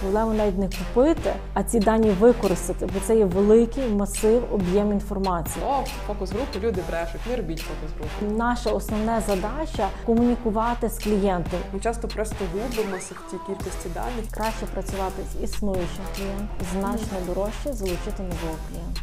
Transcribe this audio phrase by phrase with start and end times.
[0.00, 5.64] проблема навіть не купити, а ці дані використати, бо це є великий масив об'єм інформації.
[5.68, 8.34] О, фокус групи люди брешуть, не робіть фокус групи.
[8.36, 11.60] Наша основна задача комунікувати з клієнтом.
[11.72, 14.30] Ми часто просто губимося в тій кількості даних.
[14.30, 19.00] Краще працювати з існуючим клієнтом, значно дорожче залучити нового клієнта.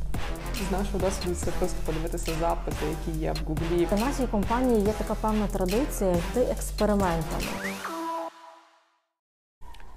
[0.69, 3.87] З нашого досвіду це просто подивитися запити, які є в Гуглі.
[3.91, 7.47] У нашій компанії є така певна традиція йти експериментами.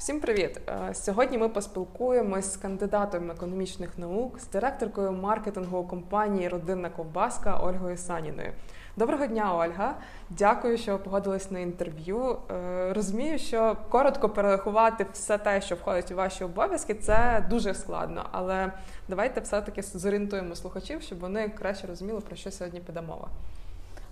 [0.09, 0.61] Всім привіт!
[0.69, 7.97] Е, Сьогодні ми поспілкуємось з кандидатом економічних наук, з директоркою маркетингу компанії Родинна ковбаска Ольгою
[7.97, 8.53] Саніною.
[8.97, 9.95] Доброго дня, Ольга!
[10.31, 12.37] Дякую, що погодились на інтерв'ю.
[12.51, 18.27] Е, Розумію, що коротко перерахувати все те, що входить у ваші обов'язки, це дуже складно.
[18.33, 18.73] Але
[19.09, 23.29] давайте все-таки зорієнтуємо слухачів, щоб вони краще розуміли, про що сьогодні піде мова.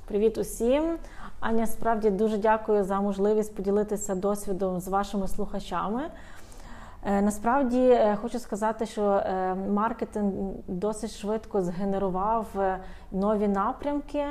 [0.07, 0.99] Привіт усім!
[1.41, 6.03] Аня, справді дуже дякую за можливість поділитися досвідом з вашими слухачами.
[7.05, 10.33] Е, Насправді е, хочу сказати, що е, маркетинг
[10.67, 12.47] досить швидко згенерував
[13.13, 14.25] нові напрямки,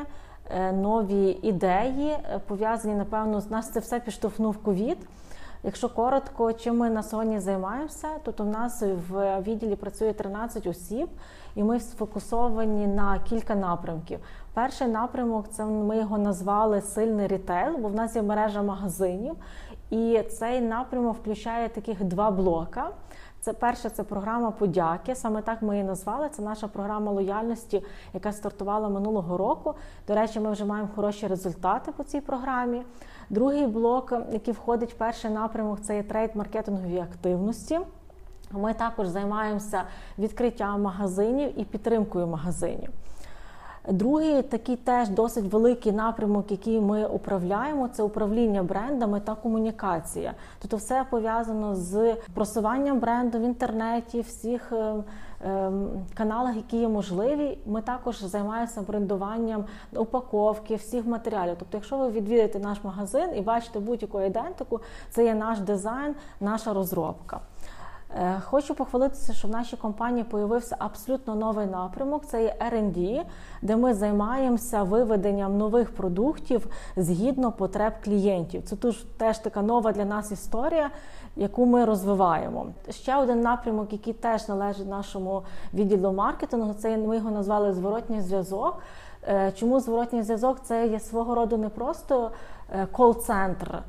[0.74, 4.98] нові ідеї, пов'язані, напевно, з нас це все підштовхнув ковід.
[5.64, 11.10] Якщо коротко, чим ми на сьогодні займаємося, то в нас в відділі працює 13 осіб,
[11.56, 14.20] і ми сфокусовані на кілька напрямків.
[14.56, 19.36] Перший напрямок це ми його назвали сильний рітейл, бо в нас є мережа магазинів,
[19.90, 22.90] і цей напрямок включає таких два блока.
[23.42, 25.16] Це перше, це програма подяки.
[25.16, 26.30] Саме так ми її назвали.
[26.30, 29.74] Це наша програма лояльності, яка стартувала минулого року.
[30.08, 32.84] До речі, ми вже маємо хороші результати по цій програмі.
[33.30, 37.80] Другий блок, який входить в перший напрямок, це є трейд-маркетингові активності.
[38.52, 39.84] Ми також займаємося
[40.18, 42.90] відкриттям магазинів і підтримкою магазинів.
[43.88, 50.34] Другий такий теж досить великий напрямок, який ми управляємо, це управління брендами та комунікація.
[50.62, 54.96] Тобто, все пов'язано з просуванням бренду в інтернеті, всіх е,
[55.46, 55.72] е,
[56.14, 57.58] каналах, які є можливі.
[57.66, 61.56] Ми також займаємося брендуванням упаковки, всіх матеріалів.
[61.60, 64.80] Тобто, якщо ви відвідаєте наш магазин і бачите будь-яку ідентику,
[65.10, 67.40] це є наш дизайн, наша розробка.
[68.14, 72.26] Е, Хочу похвалитися, що в нашій компанії появився абсолютно новий напрямок.
[72.26, 73.24] Це є R&D,
[73.62, 78.64] де ми займаємося виведенням нових продуктів згідно потреб клієнтів.
[78.64, 80.90] Це теж, теж така нова для нас історія,
[81.36, 82.68] яку ми розвиваємо.
[82.90, 85.44] Ще один напрямок, який теж належить нашому
[85.74, 88.78] відділу маркетингу, це ми його назвали зворотній зв'язок.
[89.28, 90.58] Е, Чому зворотній зв'язок?
[90.64, 92.32] Це є свого роду не просто
[92.72, 93.84] е, кол-центр.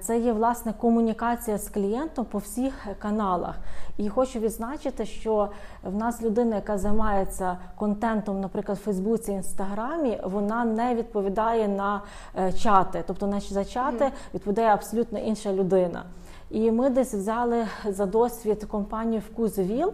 [0.00, 3.54] Це є власне комунікація з клієнтом по всіх каналах.
[3.96, 5.48] І хочу відзначити, що
[5.82, 12.02] в нас людина, яка займається контентом, наприклад, в Фейсбуці, Інстаграмі, вона не відповідає на
[12.38, 13.04] е, чати.
[13.06, 16.04] Тобто на за чати відповідає абсолютно інша людина.
[16.50, 19.92] І ми десь взяли за досвід компанію Вкузовіл,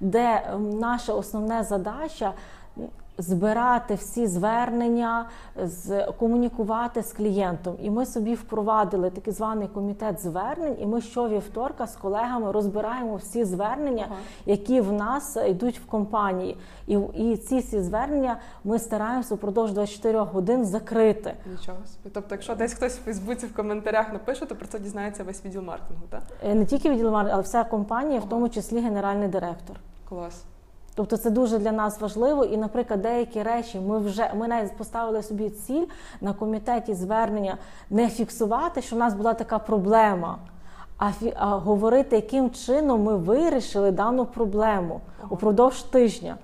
[0.00, 2.32] де наша основна задача
[3.18, 5.26] збирати всі звернення,
[6.18, 7.76] комунікувати з клієнтом.
[7.82, 10.76] І ми собі впровадили такий званий комітет звернень.
[10.80, 14.18] І ми щовівторка з колегами розбираємо всі звернення, Ага.
[14.46, 16.56] які в нас йдуть в компанії.
[16.86, 21.34] І, і ці всі звернення ми стараємося впродовж 24 годин закрити.
[21.50, 22.10] Нічого собі.
[22.14, 25.62] Тобто, якщо десь хтось в Фейсбуці в коментарях напише, то про це дізнається весь відділ
[25.62, 26.22] маркетингу, так?
[26.44, 29.76] Е, Не тільки відділ маркетингу, але вся компанія, в тому числі генеральний директор.
[30.08, 30.44] Клас.
[30.96, 35.22] Тобто це дуже для нас важливо, і, наприклад, деякі речі ми вже ми навіть поставили
[35.22, 35.86] собі ціль
[36.20, 37.56] на комітеті звернення
[37.90, 40.38] не фіксувати, що в нас була така проблема,
[40.98, 46.36] а, фі- а говорити, яким чином ми вирішили дану проблему упродовж тижня.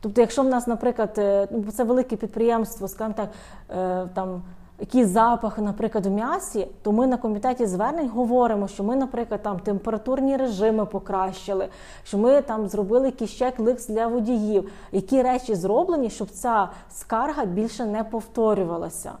[0.00, 3.28] Тобто, якщо в нас, наприклад, е, ну, це велике підприємство, скажімо так,
[3.70, 4.42] е, там
[4.78, 9.58] якісь запахи, наприклад, в м'ясі, то ми на комітеті звернень говоримо, що ми, наприклад, там
[9.58, 11.68] температурні режими покращили,
[12.04, 17.86] що ми там зробили якийсь чек-лист для водіїв, які речі зроблені, щоб ця скарга більше
[17.86, 19.12] не повторювалася.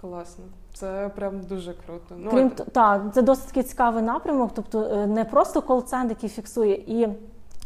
[0.00, 0.44] Класно.
[0.74, 2.14] Це прям дуже круто.
[2.18, 6.28] Ну, Крім от- так, це досить такий цікавий напрямок, тобто е, не просто кол-центр, який
[6.28, 7.08] фіксує, і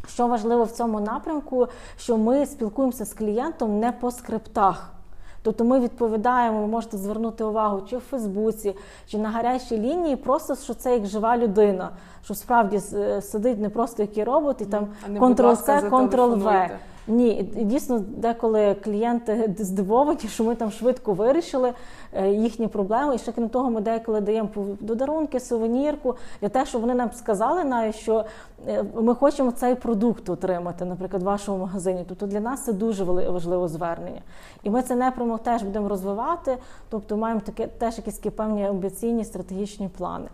[0.09, 4.98] що важливо в цьому напрямку, що ми спілкуємося з клієнтом не по скриптах.
[5.43, 8.75] Тобто ми відповідаємо, ви можете звернути увагу чи в Фейсбуці,
[9.07, 11.91] чи на гарячій лінії, просто що це як жива людина,
[12.25, 14.87] що справді е, сидить не просто який робот, і там
[15.35, 16.69] Ctrl-C, Ctrl-V.
[17.09, 21.73] Ні, дійсно, деколи клієнти здивовані, що ми там швидко вирішили
[22.13, 23.15] е, їхні проблеми.
[23.15, 24.49] І ще крім того, ми деколи даємо
[24.81, 28.25] додарунки, сувенірку для того, щоб вони нам сказали навіть, що
[28.69, 32.05] е, ми хочемо цей продукт отримати, наприклад, в вашому магазині.
[32.09, 34.21] Тобто для нас це дуже важливе звернення.
[34.63, 36.57] І ми цей напрямок теж будемо розвивати.
[36.89, 40.29] Тобто маємо таке теж якісь певні амбіційні стратегічні плани.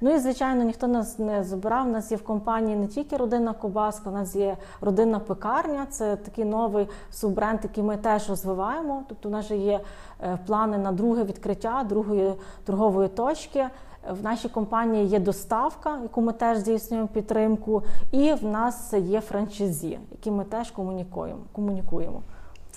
[0.00, 1.86] Ну і звичайно, ніхто нас не забирав.
[1.88, 5.86] У нас є в компанії не тільки родинна кобаска, у нас є родинна пекарня.
[5.90, 9.02] Це такий новий суббренд, який ми теж розвиваємо.
[9.08, 9.80] Тобто, у нас же є
[10.22, 12.34] е, плани на друге відкриття другої
[12.64, 13.66] торгової точки.
[14.10, 19.98] В нашій компанії є доставка, яку ми теж здійснюємо підтримку, і в нас є франчайзі,
[20.10, 21.40] які ми теж комунікуємо.
[21.52, 22.22] комунікуємо.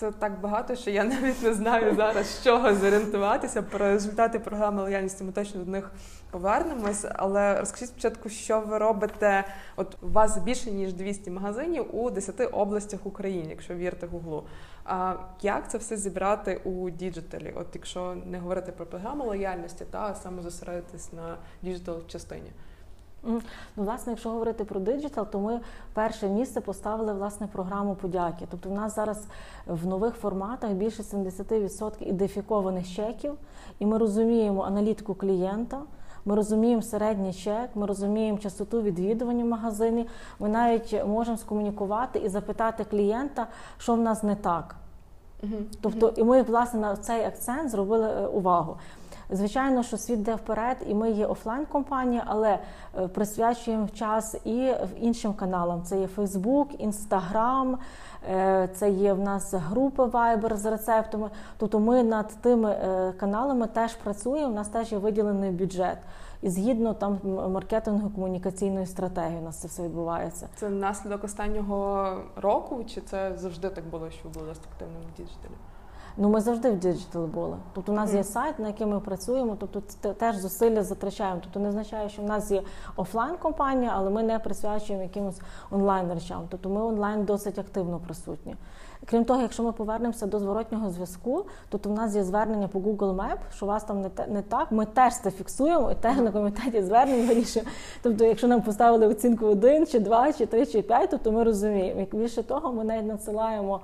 [0.02, 3.62] Це так багато, що я навіть не знаю зараз, з чого зорієнтуватися.
[3.62, 5.90] Про результати програми лояльності ми точно до них
[6.30, 7.06] повернемось.
[7.14, 9.44] Але розкажіть спочатку, що ви робите?
[9.76, 14.44] От у вас більше ніж 200 магазинів у 10 областях України, якщо вірите Гуглу.
[14.84, 17.52] А як це все зібрати у діджиталі?
[17.56, 22.52] От якщо не говорити про програму лояльності, та саме зосередитись на діджитал частині.
[23.22, 23.40] Ну,
[23.76, 25.60] власне, якщо говорити про диджитал, то ми
[25.92, 28.46] перше місце поставили власне програму подяки.
[28.50, 29.24] Тобто, в нас зараз
[29.66, 33.34] в нових форматах більше 70% ідентифікованих чеків,
[33.78, 35.80] і ми розуміємо аналітику клієнта.
[36.24, 40.08] Ми розуміємо середній чек, ми розуміємо частоту відвідування в магазині.
[40.38, 43.46] Ми навіть можемо скомунікувати і запитати клієнта,
[43.78, 44.76] що в нас не так.
[45.80, 48.76] Тобто, і ми власне на цей акцент зробили е, увагу.
[49.32, 52.58] Звичайно, що світ йде вперед, і ми є офлайн компанія, але
[52.98, 55.82] е, присвячуємо час і іншим каналам.
[55.82, 56.06] Це є
[56.80, 57.76] Instagram,
[58.30, 61.30] е, це є в нас групи Viber з рецептами.
[61.56, 64.48] Тобто ми над тими е, каналами теж працюємо.
[64.48, 65.98] У нас теж є виділений бюджет.
[66.42, 67.18] І згідно там
[67.52, 70.48] маркетингу комунікаційної стратегії у нас це все відбувається.
[70.56, 75.71] Це наслідок останнього року, чи це завжди так було, що ви були активним в діджиталі?
[76.16, 77.56] Ну, ми завжди в діджитал були.
[77.72, 79.80] Тобто у нас є сайт, на який ми працюємо, тобто
[80.12, 81.40] теж зусилля затрачаємо.
[81.42, 82.62] Тобто не означає, що в нас є
[82.96, 86.42] офлайн компанія, але ми не присвячуємо якимось онлайн речам.
[86.48, 88.56] Тобто ми онлайн досить активно присутні.
[89.06, 93.16] Крім того, якщо ми повернемося до зворотнього зв'язку, то в нас є звернення по Google
[93.16, 94.72] Map, що у вас там не те не так.
[94.72, 97.70] Ми теж це фіксуємо і теж на комітеті звернень вирішуємо.
[98.02, 102.00] Тобто, якщо нам поставили оцінку 1, чи 2, чи 3, чи 5, то ми розуміємо.
[102.00, 103.80] Як більше того, ми навіть надсилаємо.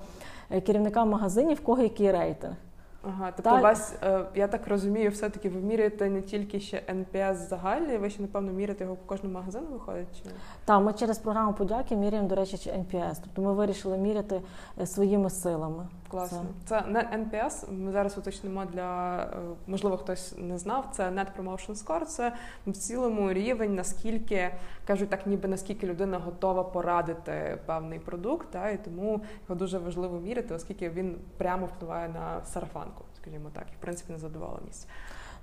[0.51, 2.55] Е, керівникам магазинів, в кого який рейтинг.
[3.03, 3.59] Ага, тобто так.
[3.59, 8.11] у вас, е, я так розумію, все-таки ви міряєте не тільки ще NPS загальний, ви
[8.11, 10.07] ще, напевно, міряєте його по кожному магазину виходить?
[10.17, 10.31] Чи?
[10.65, 13.17] Так, ми через програму подяки міряємо, до речі, чи NPS.
[13.25, 14.41] Тобто ми вирішили міряти
[14.81, 15.87] е, своїми силами.
[16.11, 16.45] Класно.
[16.65, 16.81] Це,
[17.13, 19.29] NPS, Ми зараз уточнимо для е,
[19.67, 20.89] можливо хтось не знав.
[20.93, 22.33] Це Net Promotion Score, Це
[22.67, 24.51] в цілому рівень, наскільки
[24.87, 30.21] кажуть, так ніби наскільки людина готова порадити певний продукт, та, і тому його дуже важливо
[30.21, 34.89] міряти, оскільки він прямо впливає на сарафанку, скажімо так, і в принципі на задоволеність.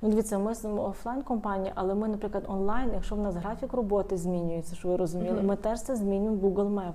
[0.01, 4.75] Ну, дивіться, ми офлайн компанія, але ми, наприклад, онлайн, якщо в нас графік роботи змінюється,
[4.75, 5.45] що ви розуміли, mm-hmm.
[5.45, 6.93] ми теж це змінюємо в Google Map.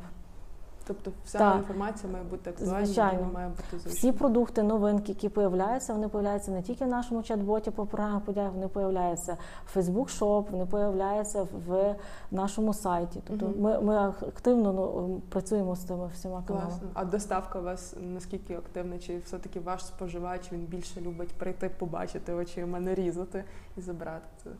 [0.95, 1.57] Тобто вся так.
[1.57, 3.31] інформація має бути актуальна, Звичайно.
[3.35, 3.91] має бути зручна.
[3.91, 8.53] Всі продукти, новинки, які появляються, вони появляються не тільки в нашому чат-боті по програмі подяк,
[8.53, 11.97] вони появляються в Facebook Shop, вони появляються в
[12.31, 13.23] нашому сайті.
[13.27, 13.55] Тобто угу.
[13.59, 16.71] ми ми активно ну, працюємо з цими всіма каналами.
[16.71, 16.89] Класно.
[16.95, 18.99] А доставка у вас наскільки активна?
[18.99, 23.45] Чи все-таки ваш споживач він більше любить прийти, побачити очима, не різати
[23.77, 24.51] і забрати це?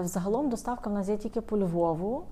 [0.00, 2.24] Взагалом доставка в нас є тільки по Львову.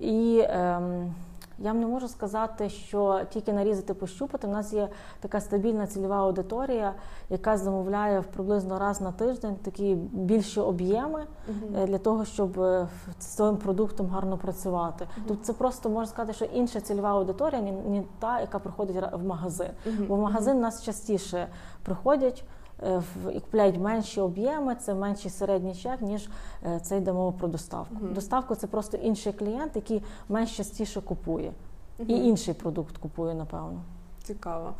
[0.00, 1.14] І ем,
[1.58, 4.46] я вам не можу сказати, що тільки нарізати, пощупати.
[4.46, 4.88] У нас є
[5.20, 6.94] така стабільна цільова аудиторія,
[7.30, 11.86] яка замовляє приблизно раз на тиждень такі більші об'єми uh-huh.
[11.86, 12.88] для того, щоб е,
[13.18, 15.04] з цим продуктом гарно працювати.
[15.04, 15.22] Uh-huh.
[15.28, 19.70] Тобто це просто можна сказати, що інша цільова аудиторія, ні, та, яка приходить в магазин.
[20.08, 21.48] Бо в магазин нас частіше
[21.82, 22.44] приходять.
[22.82, 23.02] Е,
[23.34, 26.28] і купляють менші об'єми, це менший середній чек, ніж
[26.66, 27.94] е, це йде мова про доставку.
[27.94, 28.12] Uh-huh.
[28.12, 31.52] Доставку це просто інший клієнт, який менш частіше купує.
[32.00, 32.06] Uh-huh.
[32.06, 33.82] І інший продукт купує, напевно.
[34.22, 34.74] Цікаво.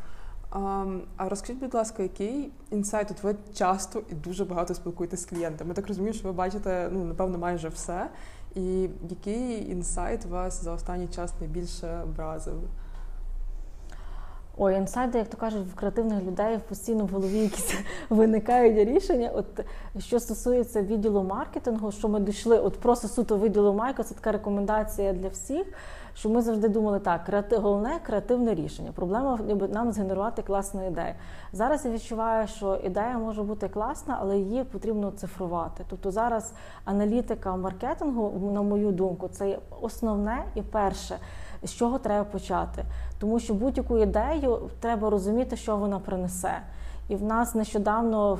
[0.51, 0.85] А,
[1.19, 5.75] розкажіть, будь ласка, який інсайт От ви часто і дуже багато спілкуєтеся з клієнтами?
[5.75, 8.11] так розумію, що ви бачите, ну, напевно, майже все.
[8.55, 12.55] І який інсайт вас за останній час найбільше вразив?
[14.61, 17.75] Ой, інсайди, як то кажуть, в креативних людей постійно в голові якісь
[18.11, 19.31] виникають рішення.
[19.35, 19.47] От
[19.99, 25.13] що стосується відділу маркетингу, що ми дійшли, от просто суто відділу майка, це така рекомендація
[25.13, 25.67] для всіх.
[26.15, 28.93] Що ми завжди думали, так, креатив, головне креативне рішення.
[28.95, 31.15] Проблема ніби нам згенерувати класну ідею.
[31.53, 35.85] Зараз я відчуваю, що ідея може бути класна, але її потрібно цифрувати.
[35.89, 36.53] Тобто зараз
[36.85, 41.19] аналітика маркетингу, на мою думку, це основне і перше
[41.63, 42.85] з чого треба почати.
[43.19, 46.61] Тому що будь-яку ідею треба розуміти, що вона принесе.
[47.09, 48.39] І в нас нещодавно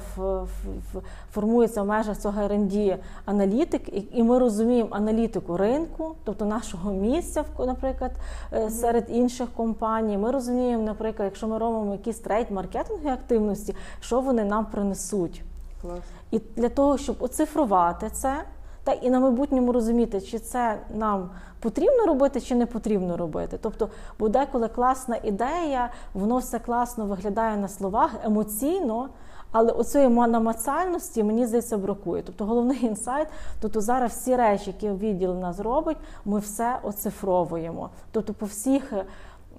[1.33, 3.83] формується в межах цього R&D аналітик,
[4.13, 8.13] і, ми розуміємо аналітику ринку, тобто нашого місця, наприклад,
[8.53, 8.71] mm-hmm.
[8.71, 10.19] серед інших компаній.
[10.19, 15.43] Ми розуміємо, наприклад, якщо ми робимо якісь трейд маркетингові активності, що вони нам принесуть.
[15.83, 16.01] Клас.
[16.31, 18.45] І для того, щоб оцифрувати це.
[18.89, 21.31] Так і на майбутньому розуміти, чи це нам
[21.61, 23.59] потрібно робити, чи не потрібно робити.
[23.63, 29.09] Тобто, бо деколи класна ідея, воно все класно виглядає на словах емоційно.
[29.53, 32.23] Але оцієї намацальності, мені здається, бракує.
[32.23, 33.29] Тобто головний інсайт,
[33.61, 37.91] тобто зараз всі речі, які відділ нас робить, ми все оцифровуємо.
[38.13, 39.05] Тобто, по всіх е,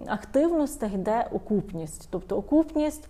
[0.08, 2.08] активностях йде окупність.
[2.12, 3.08] Тобто окупність,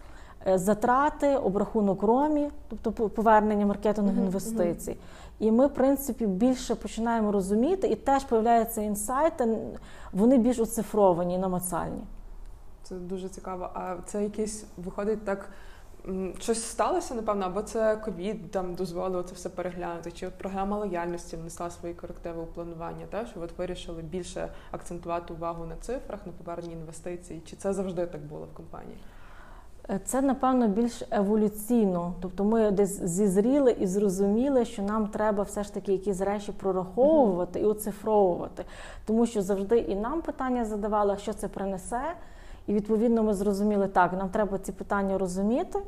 [0.47, 2.49] е, затрати, обрахунок ромі,
[2.83, 4.97] тобто повернення маркетингу інвестицій.
[5.39, 9.57] І ми, в принципі, більше починаємо розуміти, і теж появляються інсайти,
[10.11, 12.03] вони більш оцифровані, намацальні.
[12.83, 13.69] Це дуже цікаво.
[13.73, 15.49] А це якийсь виходить так.
[16.39, 21.69] Щось сталося, напевно, або це ковід там дозволило це все переглянути, чи програма лояльності внесла
[21.69, 26.73] свої корективи у планування, та що от вирішили більше акцентувати увагу на цифрах, на поверненні
[26.73, 28.97] інвестицій, чи це завжди так було в компанії?
[29.89, 35.63] Е, це напевно більш еволюційно, тобто ми десь зізріли і зрозуміли, що нам треба все
[35.63, 38.65] ж таки якісь речі прораховувати і оцифровувати,
[39.05, 42.01] тому що завжди і нам питання задавали, що це принесе.
[42.67, 45.79] І відповідно ми зрозуміли, так, нам треба ці питання розуміти.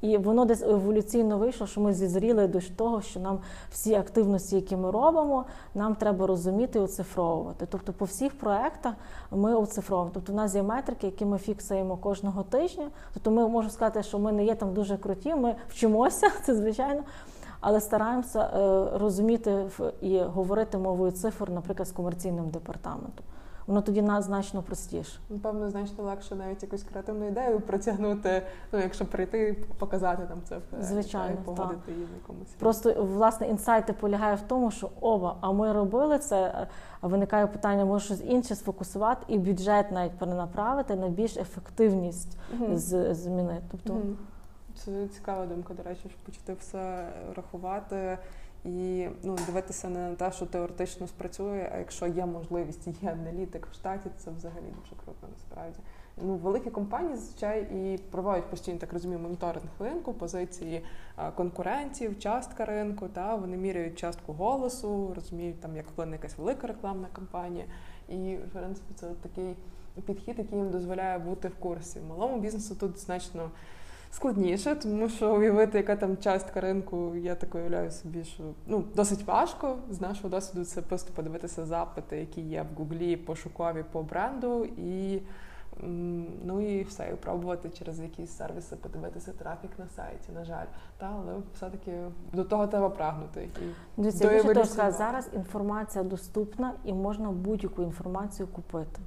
[0.00, 3.38] І воно десь еволюційно вийшло, що ми зізріли до того, що нам
[3.70, 7.66] всі активності, які ми робимо, нам треба розуміти і оцифровувати.
[7.70, 8.94] Тобто, по всіх проектах
[9.30, 10.10] ми оцифровуємо.
[10.14, 12.88] Тобто, у нас є метрики, які ми фіксуємо кожного тижня.
[13.14, 17.02] Тобто, ми можемо сказати, що ми не є там дуже круті, ми вчимося, це звичайно.
[17.60, 19.64] Але стараємося е, розуміти
[20.00, 23.24] і говорити мовою цифр, наприклад, з комерційним департаментом
[23.68, 25.18] воно тоді нас значно простіше.
[25.30, 28.42] Напевно, значно легше навіть якусь креативну ідею протягнути.
[28.72, 32.48] Ну, якщо прийти, показати там це звичайно і погодити її на якомусь.
[32.48, 36.66] Просто власне інсайти полягає в тому, що оба, а ми робили це.
[37.00, 42.76] А виникає питання, може щось інше сфокусувати і бюджет навіть перенаправити на більш ефективність угу.
[42.76, 43.62] змінити.
[43.70, 43.92] Тобто.
[43.92, 44.02] Угу.
[44.74, 48.18] Це цікава думка, до речі, щоб почати все рахувати
[48.68, 53.66] і ну, дивитися не на те, що теоретично спрацює, а якщо є можливість, є аналітик
[53.66, 55.78] в штаті, це взагалі дуже круто насправді.
[56.22, 60.84] Ну, великі компанії зазвичай і проводять постійно так розумію, моніторинг ринку, позиції
[61.34, 63.08] конкурентів, частка ринку.
[63.08, 67.64] Та вони міряють частку голосу, розуміють там, як вплине якась велика рекламна кампанія.
[68.08, 69.56] І в принципі це такий
[70.06, 72.00] підхід, який їм дозволяє бути в курсі.
[72.08, 73.50] Малому бізнесу тут значно
[74.10, 79.26] складніше, тому що уявити, яка там частка ринку, я так уявляю собі, що ну досить
[79.26, 79.76] важко.
[79.90, 85.22] З нашого досвіду це просто подивитися запити, які є в Гуглі, пошукові по бренду, і
[86.44, 90.32] ну і все, і пробувати через якісь сервіси подивитися трафік на сайті.
[90.34, 90.66] На жаль,
[90.98, 91.92] та але все-таки
[92.32, 93.42] до того треба прагнути.
[93.42, 99.00] І Дивіться, я більше сказати, зараз інформація доступна і можна будь-яку інформацію купити.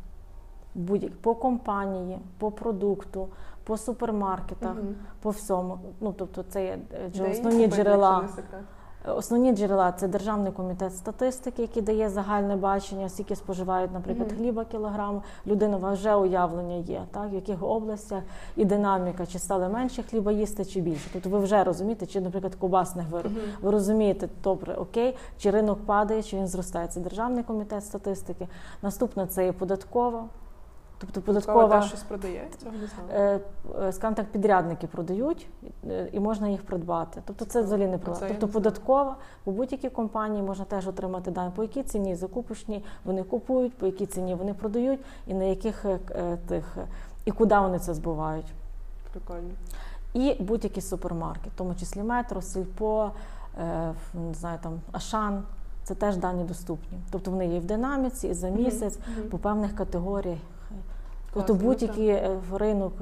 [0.75, 3.27] Будь по компанії, по продукту,
[3.63, 4.93] по супермаркетах, угу.
[5.21, 5.79] по всьому.
[6.01, 6.79] Ну тобто, це є
[7.19, 8.29] е, основні джерела.
[9.05, 14.37] Основні джерела це Державний комітет статистики, який дає загальне бачення, скільки споживають, наприклад, mm-hmm.
[14.37, 15.21] хліба кілограм.
[15.47, 18.23] Людина вже уявлення є, так в яких областях
[18.55, 21.09] і динаміка, чи стали менше хліба їсти, чи більше.
[21.13, 23.37] Тобто ви вже розумієте, чи, наприклад, кубасних виробів.
[23.37, 23.61] Mm-hmm.
[23.63, 26.87] Ви розумієте, добре, окей, чи ринок падає, чи він зростає.
[26.87, 28.47] Це державний комітет статистики.
[28.81, 30.25] Наступне це є податкова.
[31.01, 32.47] Тобто податкова теж щось продає?
[32.63, 33.39] Цього не знаю.
[33.77, 35.47] Е, е, скажімо так, підрядники продають
[35.89, 37.21] е, і можна їх придбати.
[37.25, 38.27] Тобто це взагалі не проблема.
[38.27, 39.15] Тобто податкова
[39.45, 44.05] у будь-якій компанії можна теж отримати дані, по якій ціні закупочні вони купують, по якій
[44.05, 45.85] ціні вони продають, і на яких
[46.47, 46.77] тих
[47.25, 48.53] і куди вони це збувають.
[49.11, 49.49] Прикольно.
[50.13, 53.11] І будь-який супермаркет, в тому числі метро, сільпо,
[54.13, 55.43] не знаю, там Ашан.
[55.83, 56.97] Це теж дані доступні.
[57.11, 59.23] Тобто вони є в динаміці і за місяць mm-hmm.
[59.23, 60.39] по певних категоріях
[61.33, 62.93] Тобто будь-який е, ринок,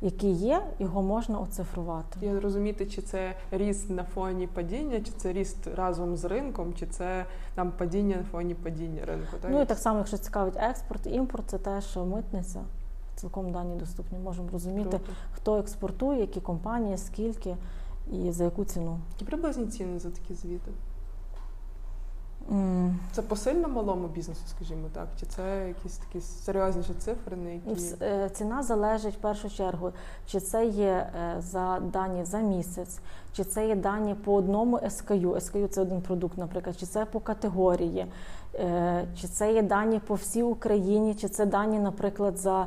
[0.00, 2.18] який є, його можна оцифрувати.
[2.20, 6.86] Я розуміти, чи це ріст на фоні падіння, чи це ріст разом з ринком, чи
[6.86, 7.24] це
[7.54, 9.36] там падіння на фоні падіння ринку.
[9.40, 9.50] Так?
[9.50, 12.60] Ну і так само, якщо цікавить експорт, імпорт, це теж митниця.
[13.16, 14.18] Цілком дані доступні.
[14.18, 15.12] Можемо розуміти, Круто.
[15.32, 17.56] хто експортує, які компанії, скільки
[18.12, 18.98] і за яку ціну.
[19.12, 20.70] Які приблизні ціни за такі звіти?
[23.12, 27.36] Це посильно малому бізнесу, скажімо так, чи це якісь такі серйозніші цифри?
[27.36, 27.94] на які...
[28.02, 29.92] Е, ціна залежить в першу чергу,
[30.26, 32.98] чи це є е, за дані за місяць,
[33.32, 37.20] чи це є дані по одному SKU, SKU– це один продукт, наприклад, чи це по
[37.20, 38.06] категорії,
[38.54, 42.66] е, чи це є дані по всій Україні, чи це дані, наприклад, за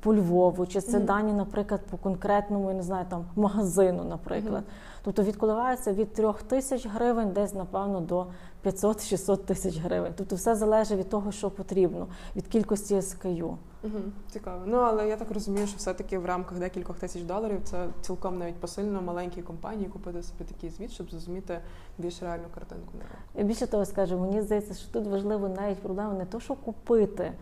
[0.00, 1.04] по Львову, чи це mm-hmm.
[1.04, 4.62] дані, наприклад, по конкретному, я не знаю, там магазину, наприклад.
[4.62, 5.00] Mm-hmm.
[5.04, 8.26] Тобто відкладається від трьох тисяч гривень, десь напевно до
[8.64, 10.12] 500-600 тисяч гривень.
[10.16, 12.06] Тобто все залежить від того, що потрібно,
[12.36, 13.58] від кількості СКЮ.
[13.84, 13.98] Угу,
[14.30, 14.62] Цікаво.
[14.66, 18.54] Ну але я так розумію, що все-таки в рамках декількох тисяч доларів це цілком навіть
[18.54, 21.58] посильно маленькій компанії купити собі такий звіт, щоб зрозуміти
[21.98, 22.92] більш реальну картинку.
[23.34, 27.32] Я більше того скажу, мені здається, що тут важливо навіть проблема не то, що купити.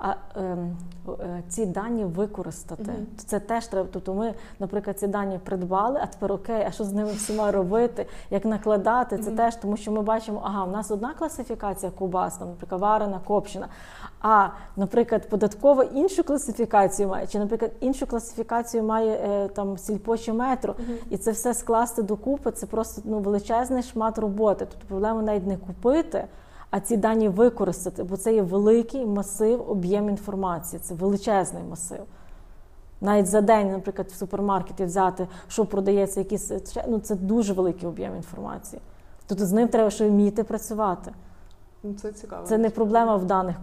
[0.00, 0.76] А ем,
[1.08, 2.82] е, ці дані використати.
[2.82, 3.06] Мгм.
[3.26, 3.88] Це теж треба.
[3.92, 8.06] Тобто ми, наприклад, ці дані придбали, а тепер окей, а що з ними всіма робити,
[8.30, 9.18] як накладати?
[9.18, 9.36] Це Мгм.
[9.36, 13.68] теж, тому що ми бачимо, ага, у нас одна класифікація ковбас, там, наприклад, варена, копчена.
[14.20, 20.32] А, наприклад, податкова іншу класифікацію має, чи, наприклад, іншу класифікацію має е, там сільпо чи
[20.32, 20.74] метро,
[21.10, 22.50] і це все скласти докупи.
[22.50, 24.66] Це просто ну величезний шмат роботи.
[24.70, 26.24] Тобто проблема навіть не купити.
[26.70, 32.00] А ці дані використати, бо це є великий масив, об'єм інформації, це величезний масив.
[33.00, 36.52] Навіть за день, наприклад, в супермаркеті взяти, що продається, якісь
[36.88, 38.82] ну це дуже великий об'єм інформації.
[39.26, 41.12] Тобто з ним треба ще вміти працювати.
[41.82, 42.46] Ну це цікаво.
[42.46, 43.56] Це не проблема в даних,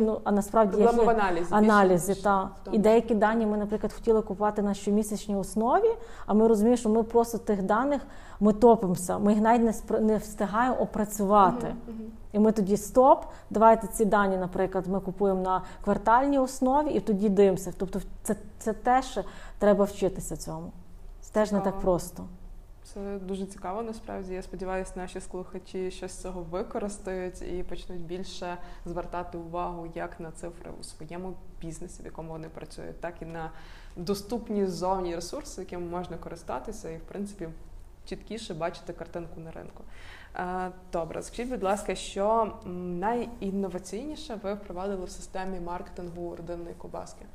[0.00, 1.46] ну а насправді проблема в аналізі.
[1.50, 2.06] аналізі.
[2.08, 5.88] більше, Та ніж і деякі дані ми, наприклад, хотіли купувати на щомісячній основі,
[6.26, 8.02] а ми розуміємо, що ми просто тих даних
[8.40, 9.18] ми топимося.
[9.18, 11.66] Ми їх навіть не спр- не встигаємо опрацювати.
[11.66, 12.06] Мгм, мгм.
[12.36, 17.28] І ми тоді стоп, давайте ці дані, наприклад, ми купуємо на квартальній основі і тоді
[17.28, 17.72] дивимося.
[17.76, 19.18] Тобто, це, це теж
[19.58, 20.72] треба вчитися цьому.
[21.20, 22.24] Це теж не так просто.
[22.84, 23.82] Це дуже цікаво.
[23.82, 30.20] Насправді я сподіваюся, наші слухачі щось з цього використають і почнуть більше звертати увагу як
[30.20, 33.50] на цифри у своєму бізнесі, в якому вони працюють, так і на
[33.96, 37.48] доступні зовні ресурси, якими можна користатися, і в принципі
[38.06, 39.84] чіткіше бачити картинку на ринку.
[40.36, 42.52] Е, Добре, скажіть, будь ласка, що
[43.00, 47.26] найінноваційніше ви впровадили в системі маркетингу родинної кобаски?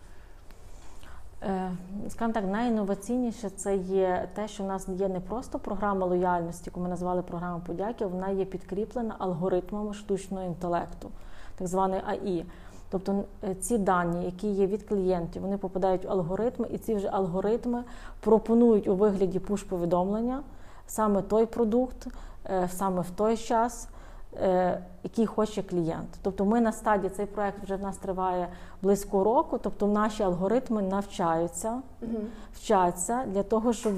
[1.43, 1.71] Е,
[2.09, 6.79] Скажімо так, найінноваційніше це є те, що в нас є не просто програма лояльності, яку
[6.79, 11.11] ми назвали програма подяки, вона є підкріплена алгоритмами штучного інтелекту,
[11.55, 12.45] так званий АІ.
[12.91, 17.09] Тобто е, ці дані, які є від клієнтів, вони попадають в алгоритми, і ці вже
[17.09, 17.83] алгоритми
[18.19, 20.43] пропонують у вигляді пуш-повідомлення
[20.91, 22.07] саме той продукт,
[22.49, 23.87] е, саме в той час,
[24.41, 26.09] е, який хоче клієнт.
[26.21, 28.47] Тобто ми на стадії цей проект вже в нас триває
[28.81, 31.81] близько року, тобто наші алгоритми навчаються,
[32.53, 33.93] вчаться для того, щоб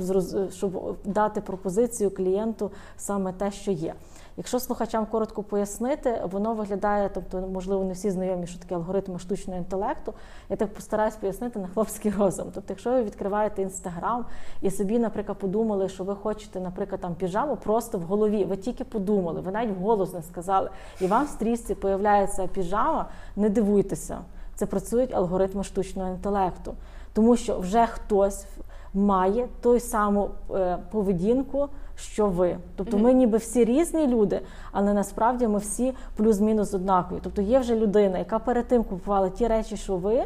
[0.51, 3.93] щоб дати пропозицію клієнту саме те, що є.
[4.37, 9.59] Якщо слухачам коротко пояснити, воно виглядає, тобто, можливо, не всі знайомі, що таке алгоритми штучного
[9.59, 10.13] інтелекту.
[10.49, 12.45] Я так постараюсь пояснити на хлопський розум.
[12.53, 14.25] Тобто, якщо ви відкриваєте інстаграм
[14.61, 18.83] і собі, наприклад, подумали, що ви хочете, наприклад, там піжаму просто в голові, ви тільки
[18.83, 20.69] подумали, ви навіть вголос не сказали,
[21.01, 24.17] і вам в стрічці появляється піжама, не дивуйтеся.
[24.55, 26.73] Це працюють алгоритми штучного інтелекту,
[27.13, 28.45] тому що вже хтось
[28.93, 31.69] має той саму е, поведінку,
[32.03, 32.57] що ви.
[32.75, 37.19] Тобто ми ніби всі різні люди, але насправді ми всі плюс-мінус однакові.
[37.23, 40.23] Тобто є вже людина, яка перед тим купувала ті речі, що ви,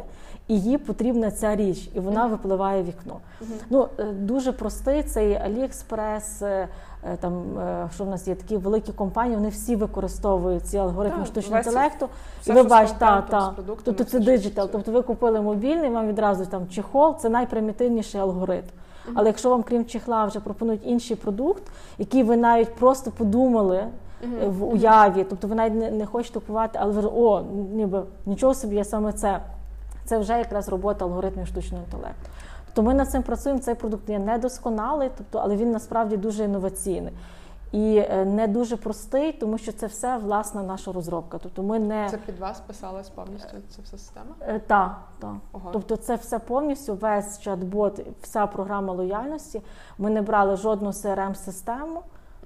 [0.48, 3.16] і їй потрібна ця річ, і вона випливає в вікно.
[3.70, 6.68] Ну е, дуже простий цей AliExpress, е,
[7.04, 7.42] е, там
[7.94, 12.08] що в нас є такі великі компанії, вони всі використовують ці алгоритми штучного інтелекту.
[12.46, 13.54] і ви бачите, та, та.
[13.84, 14.68] тобто це диджитал.
[14.72, 18.66] Тобто ви купили мобільний, вам відразу там чехол, це найпримітивніший алгоритм.
[19.14, 21.62] Але якщо вам крім чехла вже пропонують інший продукт,
[21.98, 26.78] який ви навіть просто подумали е, в уяві, тобто ви навіть не, не хочете купувати,
[26.82, 27.42] але ви о,
[27.72, 29.40] ніби нічого собі, я саме це.
[30.04, 32.30] Це вже якраз робота алгоритмів штучного інтелекту.
[32.66, 33.60] Тобто ми над цим працюємо.
[33.60, 37.12] Цей продукт є недосконалий, тобто, але він насправді дуже інноваційний.
[37.72, 41.38] І е, не дуже простий, тому що це все власна наша розробка.
[41.42, 44.30] Тобто ми не Це під вас писалась повністю ця вся система?
[44.40, 45.36] Е, та, та.
[45.72, 49.62] Тобто це все повністю, весь чат-бот, вся програма лояльності.
[49.98, 52.02] Ми не брали жодну CRM-систему,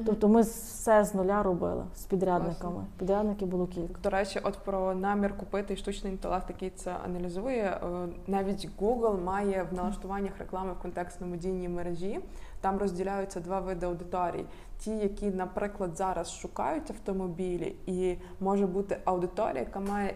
[0.07, 2.73] тобто ми все з нуля робили з підрядниками.
[2.73, 2.87] Класно.
[2.99, 4.01] Підрядників було кілька.
[4.03, 7.81] До речі, от про намір купити штучний інтелект, який це аналізує.
[7.85, 12.21] е, Навіть Google має в налаштуваннях реклами в контекстно-медійній мережі.
[12.61, 14.45] Там розділяються два види аудиторій:
[14.85, 20.14] ті, які, наприклад, зараз шукають автомобілі, і може бути аудиторія, яка має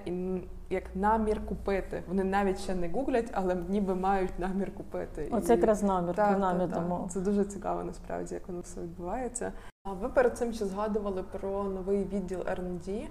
[0.71, 2.03] як намір купити.
[2.09, 5.29] Вони навіть ще не гуглять, але ніби мають намір купити.
[5.33, 6.83] Оце І- якраз намір, про намір так, так.
[6.83, 7.09] дамо.
[7.11, 9.53] Це дуже цікаво насправді, як воно все відбувається.
[9.85, 13.07] А ви перед цим ще згадували про новий відділ R&D.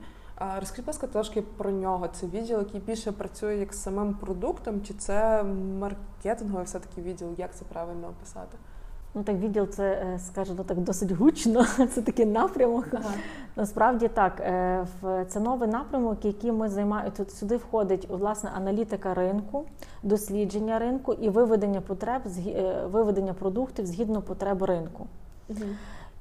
[0.60, 2.08] Розкажіть, будь ласка, трошки про нього.
[2.08, 5.44] Це відділ, який більше працює як з самим продуктом, чи це
[5.80, 7.28] маркетинговий все-таки відділ?
[7.38, 8.58] Як це правильно описати?
[9.16, 11.66] Ну так відділ це, е, скажімо так, досить гучно.
[11.94, 12.86] Це такий напрямок.
[13.56, 14.86] Насправді так, е,
[15.28, 17.12] це новий напрямок, який ми займаємо.
[17.18, 19.66] Тут сюди входить власне аналітика ринку,
[20.04, 25.08] дослідження ринку і виведення потреб, е, виведення продуктів згідно потреб ринку.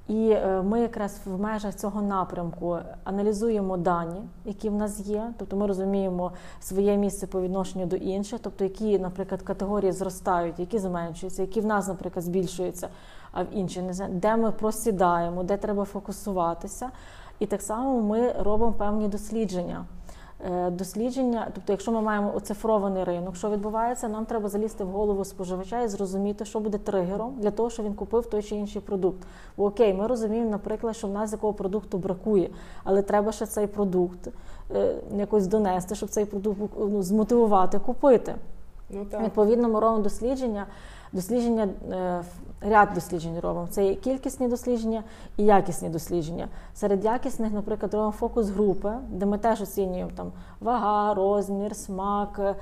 [0.09, 5.33] І е, ми якраз в межах цього напрямку аналізуємо дані, які в нас є.
[5.39, 10.79] Тобто ми розуміємо своє місце по відношенню до інших, тобто які, наприклад, категорії зростають, які
[10.79, 12.89] зменшуються, які в нас, наприклад, збільшуються,
[13.33, 16.91] а в інші не де ми просідаємо, де треба фокусуватися.
[17.39, 19.85] І так само ми робимо певні дослідження.
[20.53, 25.25] Е, дослідження, тобто, якщо ми маємо оцифрований ринок, що відбувається, нам треба залізти в голову
[25.25, 29.19] споживача і зрозуміти, що буде тригером для того, щоб він купив той чи інший продукт.
[29.57, 32.51] Бо окей, ми розуміємо, наприклад, що в нас якого продукту бракує,
[32.85, 34.29] але треба ще цей продукт
[34.75, 38.35] е, якось донести, щоб цей продукт ну, змотивувати купити.
[38.91, 39.23] Ну так.
[39.25, 40.67] Відповідно, ми робимо дослідження.
[41.13, 42.23] Дослідження е,
[42.65, 43.67] ряд досліджень робимо.
[43.71, 45.03] Це є кількісні дослідження
[45.37, 46.49] і якісні дослідження.
[46.75, 52.57] Серед якісних, наприклад, робимо фокус групи, де ми теж оцінюємо там вага, розмір, смак,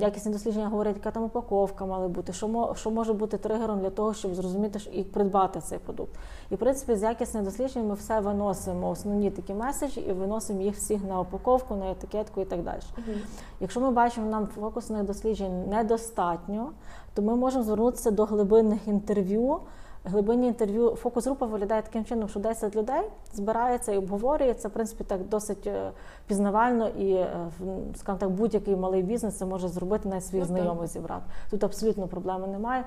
[0.00, 4.14] якісні дослідження говорять, яка там упаковка має бути, що що може бути тригером для того,
[4.14, 6.10] щоб зрозуміти і придбати цей продукт.
[6.50, 10.76] І в принципі з якісних досліджень ми все виносимо, основні такі меседжі, і виносимо їх
[10.76, 12.80] всіх на упаковку, на етикетку і так далі.
[12.80, 13.16] Uh-huh.
[13.60, 16.70] Якщо ми бачимо, нам фокусних досліджень недостатньо,
[17.14, 19.60] то ми можемо звернутися до глибинних інтерв'ю
[20.04, 24.54] глибинні інтерв'ю фокус-група виглядає таким чином, що 10 людей збирається і обговорює.
[24.54, 25.90] Це, в принципі, так досить е,
[26.26, 27.50] пізнавально і, е,
[27.96, 31.24] скажімо так, будь-який малий бізнес це може зробити, навіть своїх ну, знайомих зібрати.
[31.50, 32.84] Тут абсолютно проблеми немає.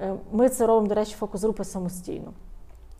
[0.00, 2.32] Е, ми це робимо, до речі, фокус-групи самостійно.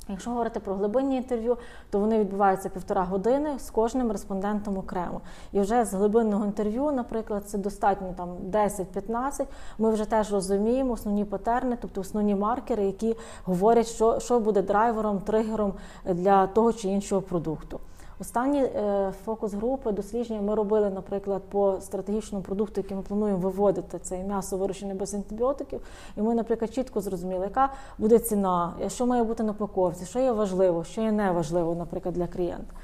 [0.08, 1.56] Якщо говорити про глибинні інтерв'ю,
[1.90, 5.20] то вони відбуваються півтора години з кожним респондентом окремо.
[5.52, 9.46] І вже з глибинного інтерв'ю, наприклад, це достатньо там 10-15,
[9.78, 15.18] Ми вже теж розуміємо основні патерни, тобто основні маркери, які говорять, що, що буде драйвером,
[15.18, 15.72] тригером
[16.04, 17.80] для того чи іншого продукту.
[18.20, 23.98] Останні е, фокус групи дослідження ми робили, наприклад, по стратегічному продукту, який ми плануємо виводити
[23.98, 25.80] це м'ясо вирощене без антибіотиків.
[26.16, 30.32] І ми, наприклад, чітко зрозуміли, яка буде ціна, що має бути на упаковці, що є
[30.32, 32.74] важливо, що є неважливо, наприклад, для клієнта.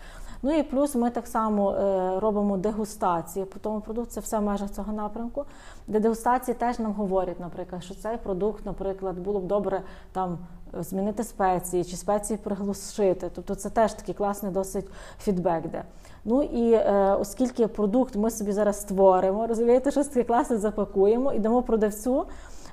[0.43, 4.43] Ну і плюс ми так само е, робимо дегустації по тому продукту, це все в
[4.43, 5.45] межах цього напрямку,
[5.87, 10.39] де дегустації теж нам говорять, наприклад, що цей продукт, наприклад, було б добре там
[10.73, 13.31] змінити спеції чи спеції приглушити.
[13.35, 14.87] Тобто це теж такий класний досить
[15.19, 15.69] фідбек.
[15.69, 15.85] де.
[16.25, 21.39] Ну і е, оскільки продукт ми собі зараз створимо, розумієте, що таке класне запакуємо і
[21.39, 22.27] дамо продавцю.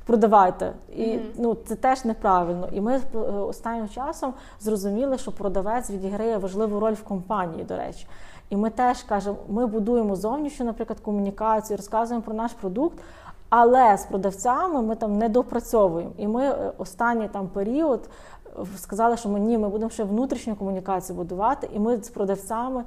[0.07, 1.21] Продавайте, і mm-hmm.
[1.37, 2.69] ну це теж неправильно.
[2.71, 7.63] І ми е, останнім часом зрозуміли, що продавець відіграє важливу роль в компанії.
[7.63, 8.07] До речі,
[8.49, 12.97] і ми теж кажемо, ми будуємо зовнішню, наприклад, комунікацію, розказуємо про наш продукт.
[13.49, 16.11] Але з продавцями ми там не допрацьовуємо.
[16.17, 18.09] І ми е, останній там період
[18.45, 22.83] е, сказали, що ми ні, ми будемо ще внутрішню комунікацію будувати, і ми з продавцями.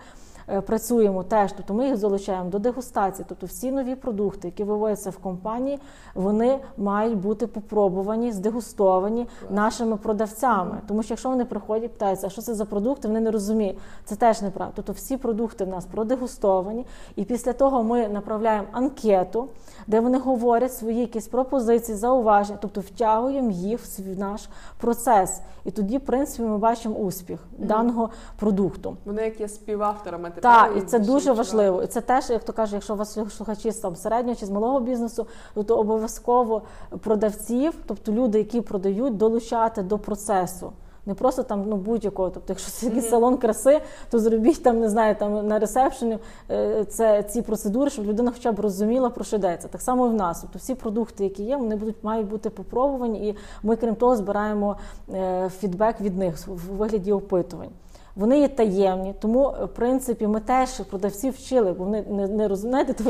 [0.49, 3.27] Е, працюємо теж, тобто ми їх залучаємо до дегустації.
[3.29, 5.79] Тобто всі нові продукти, які виводяться в компанії,
[6.15, 10.81] вони мають бути попробувані, здегустовані нашими продавцями.
[10.89, 13.79] Тому що якщо вони приходять, питаються, а що це за продукти, вони не розуміють.
[14.05, 14.73] Це теж неправда.
[14.77, 19.49] Тобто всі продукти в нас продегустовані, і після того ми направляємо анкету,
[19.87, 24.49] де вони говорять свої якісь пропозиції, зауваження, тобто втягуємо їх в наш
[24.81, 25.41] процес.
[25.65, 28.97] І тоді, в принципі, ми бачимо успіх даного продукту.
[29.05, 31.83] Вони як є співавторами так, і це дуже важливо.
[31.83, 34.51] І це теж, як то каже, якщо у вас слухачі з там середнього чи з
[34.51, 36.63] малого бізнесу, то, то обов'язково
[37.01, 40.73] продавців, тобто люди, які продають, долучати до процесу.
[41.07, 42.31] Не просто там ну будь-якого.
[42.31, 46.19] Тобто, якщо це якийсь салон краси, то зробіть там, не знаю, там на ресепшені
[46.51, 49.69] е, це ці процедури, щоб людина хоча б розуміла, про що йдеться.
[49.69, 50.41] Так само і в нас.
[50.41, 54.77] Тобто всі продукти, які є, вони будуть мають бути попробувані, і ми, крім того, збираємо
[55.15, 57.71] е, фідбек від них в вигляді опитувань.
[58.17, 62.93] Вони є таємні, тому в принципі ми теж продавців вчили, бо вони не не розумієте,
[62.93, 63.05] то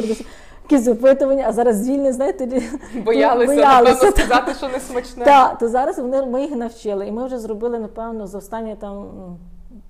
[0.71, 2.63] якісь опитування, а зараз звільні, знаєте,
[3.05, 5.25] боялися, боялися сказати, що не смачне.
[5.25, 9.07] Так, то зараз вони ми їх навчили, і ми вже зробили напевно за останні там.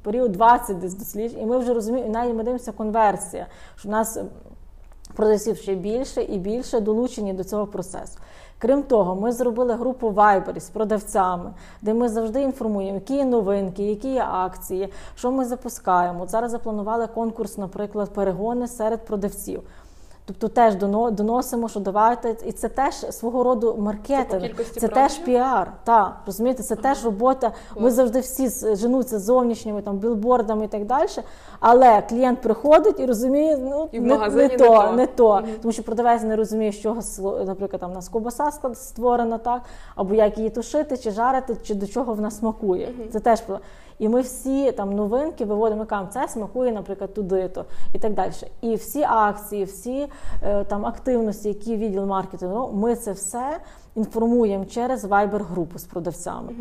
[0.02, 3.46] Період 20 десь досліджень, і ми вже розуміємо, і навіть ми дивимося конверсія,
[3.76, 4.18] що в нас
[5.16, 8.18] продавців ще більше і більше долучені до цього процесу.
[8.62, 11.50] Крім того, ми зробили групу Viber з продавцями,
[11.82, 16.26] де ми завжди інформуємо, які є новинки, які є акції, що ми запускаємо.
[16.26, 19.62] Зараз запланували конкурс, наприклад, перегони серед продавців.
[20.24, 20.74] Тобто теж
[21.12, 25.72] доносимо, що давайте, і це теж свого роду маркетинг, це, це теж піар.
[25.84, 26.82] Та розумієте, це ага.
[26.82, 27.52] теж робота.
[27.76, 31.08] Ми завжди всі женуться з зовнішніми там білбордами і так далі.
[31.60, 35.46] Але клієнт приходить і розуміє, ну і не, не, не то, не то, угу.
[35.62, 37.00] тому що продавець не розуміє, з чого
[37.46, 39.62] наприклад, там у нас кобаса створена, так
[39.94, 42.94] або як її тушити, чи жарити, чи до чого вона смакує.
[42.98, 43.08] Угу.
[43.12, 43.42] Це теж
[44.00, 48.32] і ми всі там новинки виводимо кажемо, це смакує, наприклад, туди-то і так далі.
[48.60, 50.08] І всі акції, всі
[50.42, 53.58] е, там активності, які відділ маркетингу, ми це все
[53.94, 56.52] інформуємо через Viber групу з продавцями.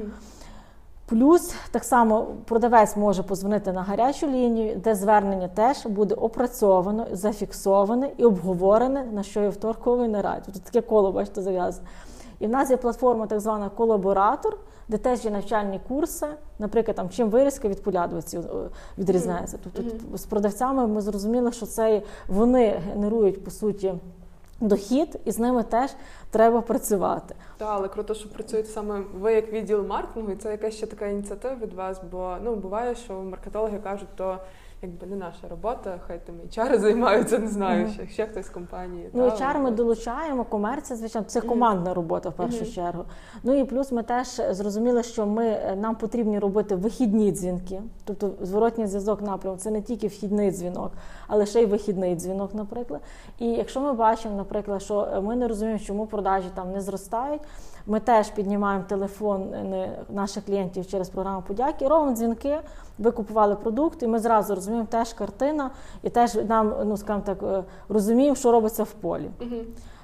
[1.06, 8.10] Плюс так само продавець може позвонити на гарячу лінію, де звернення теж буде опрацьовано, зафіксоване
[8.18, 10.52] і обговорене на що є вторковий нараді.
[10.54, 11.88] Тут таке коло, бачите, зав'язане.
[12.40, 14.58] І в нас є платформа, так звана колаборатор,
[14.90, 16.28] де теж є навчальні курси,
[16.60, 18.42] наприклад, там чим вирізка від полядовиці е,
[18.98, 19.60] відрізняється.
[19.64, 20.18] Тобто mm-hmm.
[20.18, 23.94] з продавцями ми зрозуміли, що це вони генерують по суті
[24.62, 25.92] дохід, і з ними теж
[26.30, 27.36] треба працювати.
[27.58, 31.08] Так, але круто, що працюєте саме ви як відділ маркетингу, і це якась ще така
[31.08, 32.02] ініціатива від вас.
[32.12, 34.38] Бо ну буває, що маркетологи кажуть, то
[34.82, 37.94] якби не наша робота, хай тим HR займаються, не знаю, mm-hmm.
[37.94, 39.10] ще, ще хтось з компанії.
[39.14, 42.76] Ну, HR ми долучаємо, комерція, звичайно, це командна робота в першу mm-hmm.
[42.76, 43.06] чергу.
[43.44, 48.32] Ну і плюс ми теж зрозуміли, що ми е, нам потрібні робити вихідні дзвінки, тобто
[48.42, 50.92] зворотній зв'язок напряму це не тільки вхідний дзвінок,
[51.28, 53.02] але ще й вихідний дзвінок, наприклад.
[53.40, 57.42] І якщо ми бачимо, наприклад, що е, ми не розуміємо, чому продажі там не зростають.
[57.90, 62.60] Ми теж піднімаємо телефон е, наших клієнтів через програму подяки, робимо дзвінки,
[62.98, 65.72] ви купували продукт, і ми зразу розуміємо теж картина,
[66.04, 69.30] і теж нам, ну скажімо так, е, розуміємо, що робиться в полі.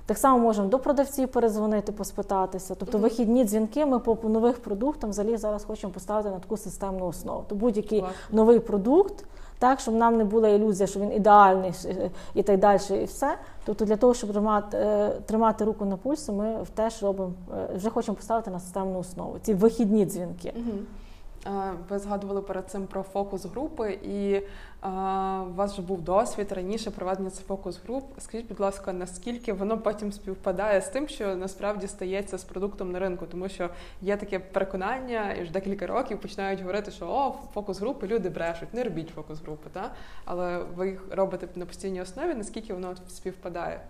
[0.05, 2.75] Так само можемо до продавців перезвонити, поспитатися.
[2.75, 7.43] Тобто вихідні дзвінки ми по нових продуктам взагалі зараз хочемо поставити на таку системну основу.
[7.47, 9.25] То будь-який новий продукт
[9.59, 11.71] так, щоб нам не була ілюзія, що він ідеальний
[12.33, 13.37] і так далі, і все.
[13.65, 17.89] Тобто для того, щоб тримати е, тримати руку на пульсу, ми теж робимо е, вже
[17.89, 20.53] хочемо поставити на системну основу ці вихідні дзвінки.
[20.55, 20.77] Угу.
[21.89, 24.41] Ви згадували перед цим про фокус групи, і
[25.47, 28.03] у вас вже був досвід раніше проведення цих фокус груп.
[28.17, 32.99] Скажіть, будь ласка, наскільки воно потім співпадає з тим, що насправді стається з продуктом на
[32.99, 33.25] ринку?
[33.25, 33.69] Тому що
[34.01, 38.73] є таке переконання, і вже декілька років починають говорити, що о, фокус групи люди брешуть,
[38.73, 39.91] не робіть фокус групи, та
[40.25, 42.33] але ви їх робите на постійній основі.
[42.33, 43.81] Наскільки воно співпадає?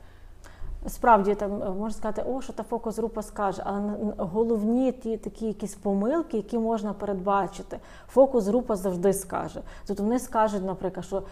[0.87, 5.45] Справді там е, можна сказати, о, що та фокус група скаже, але головні ті такі
[5.45, 7.79] якісь помилки, які можна передбачити.
[8.07, 9.61] Фокус група завжди скаже.
[9.87, 11.23] Тобто вони скажуть, наприклад, що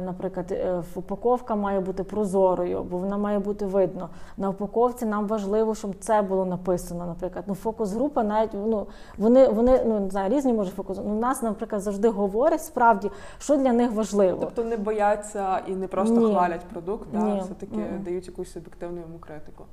[0.00, 4.08] наприклад, е, упаковка має бути прозорою, бо вона має бути видно.
[4.36, 7.06] На упаковці нам важливо, щоб це було написано.
[7.06, 8.86] Наприклад, ну фокус група навіть ну
[9.18, 10.98] вони вони ну не знаю, різні може фокус.
[11.04, 14.38] Ну нас, наприклад, завжди говорять справді, що для них важливо.
[14.40, 16.32] Тобто не бояться і не просто Ні.
[16.32, 17.34] хвалять продукт, да?
[17.34, 19.64] все таки дають якусь суб'єктивну йому критику.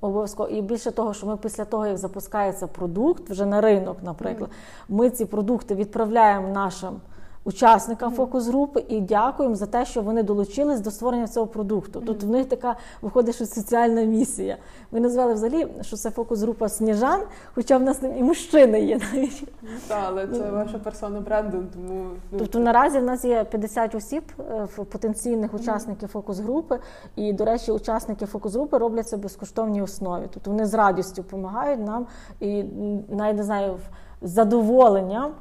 [0.00, 4.50] Обов'язково і більше того, що ми після того, як запускається продукт вже на ринок, наприклад,
[4.88, 7.00] ми ці продукти відправляємо нашим
[7.46, 12.00] учасникам фокус-групи і дякуємо за те, що вони долучились до створення цього продукту.
[12.00, 14.56] Тут в них така виходить що соціальна місія.
[14.92, 17.20] Ми назвали взагалі, що це фокус-група сніжан,
[17.54, 19.48] хоча в нас і мужчини є навіть.
[19.88, 21.62] Так, але це ваша персона бренду.
[21.72, 26.78] Тому ну, тобто наразі в нас є 50 осіб е, потенційних учасників фокус-групи,
[27.16, 30.24] і, до речі, учасники фокус-групи роблять це безкоштовній основі.
[30.34, 32.06] Тобто вони з радістю допомагають нам
[32.40, 32.64] і
[33.08, 33.76] навіть не знаю
[34.22, 35.32] задоволенням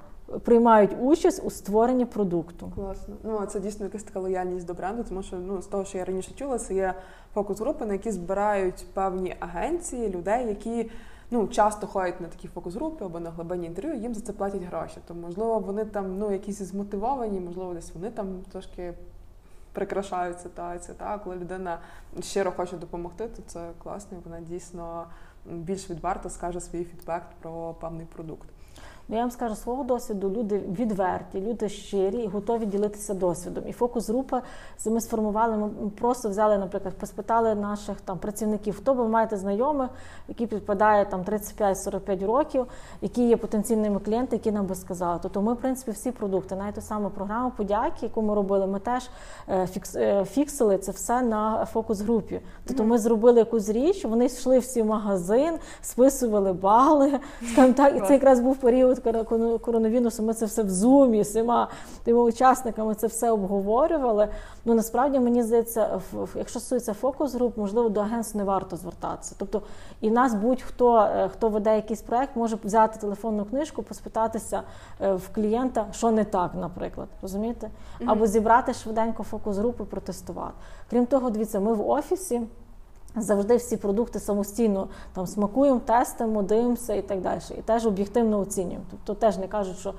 [0.43, 2.71] приймають участь у створенні продукту.
[2.75, 3.15] Класно.
[3.23, 5.97] Ну а це дійсно якась така лояльність до бренду, тому що ну з того, що
[5.97, 6.93] я раніше чула, це є
[7.33, 10.91] фокус групи, на які збирають певні агенції, людей, які.
[11.31, 14.97] Ну, часто ходять на такі фокус-групи або на глибинні інтерв'ю, їм за це платять гроші.
[15.07, 18.93] То, можливо, вони там ну, якісь змотивовані, можливо, десь вони там трошки
[19.73, 20.95] прикрашають ситуацію.
[20.97, 21.23] Так?
[21.23, 21.79] Коли людина
[22.21, 25.05] щиро хоче допомогти, то це класно, вона дійсно
[25.45, 28.49] більш відверто скаже свій фідбек про певний продукт.
[29.07, 33.63] Ну, я вам скажу свого досвіду, люди відверті, люди щирі і готові ділитися досвідом.
[33.67, 34.41] І фокус група
[34.85, 35.57] ми сформували.
[35.57, 39.89] Ми просто взяли, наприклад, поспитали наших там працівників, хто ви маєте знайомих,
[40.27, 42.65] які підпадає там 35-45 років,
[43.01, 45.19] які є потенційними клієнти, які нам би сказали.
[45.23, 48.79] Тобто ми, в принципі, всі продукти, навіть ту саму програму подяки, яку ми робили, ми
[48.79, 49.09] теж
[49.47, 52.41] е, е, фіксили це все на фокус групі.
[52.67, 57.19] Тобто ми зробили якусь річ, вони йшли всі в магазин, списували бали.
[57.51, 59.27] Скажімо так, і це якраз був період період
[59.61, 61.67] коронавірусу ми це все в зумі, всіма
[62.03, 64.27] тими учасниками це все обговорювали.
[64.65, 66.01] Ну насправді мені здається,
[66.35, 69.35] якщо стосується фокус груп, можливо, до агентств не варто звертатися.
[69.37, 69.61] Тобто
[70.01, 74.61] і нас будь-хто, е, хто веде якийсь проект, може взяти телефонну книжку, поспитатися
[75.01, 77.69] е, в клієнта, що не так, наприклад, розумієте?
[78.05, 80.53] Або зібрати швиденько фокус групи, протестувати.
[80.89, 82.41] Крім того, дивіться, ми в офісі.
[83.17, 87.39] Завжди всі продукти самостійно там смакуємо, тестимо, дивимося і так далі.
[87.57, 88.85] І теж об'єктивно оцінюємо.
[88.91, 89.93] Тобто теж не кажуть, що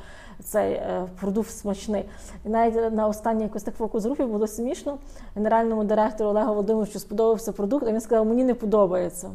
[0.44, 2.04] цей е, продукт смачний.
[2.44, 4.98] І навіть на останній якось так фокус групі було смішно.
[5.34, 9.30] Генеральному директору Олегу Володимировичу сподобався продукт, а він сказав, мені не подобається.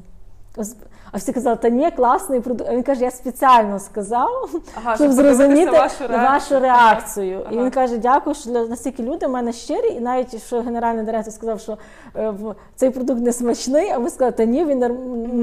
[1.11, 2.69] А всі казали, та ні, класний продукт.
[2.69, 6.29] А він каже, я спеціально сказав, ага, щоб зрозуміти вашу реакцію.
[6.29, 7.39] Вашу реакцію.
[7.45, 7.55] Ага.
[7.55, 11.33] І він каже, дякую, що настільки люди в мене щирі, і навіть що генеральний директор
[11.33, 11.77] сказав, що
[12.15, 12.33] е,
[12.75, 14.79] цей продукт не смачний, а ви сказали, та ні, він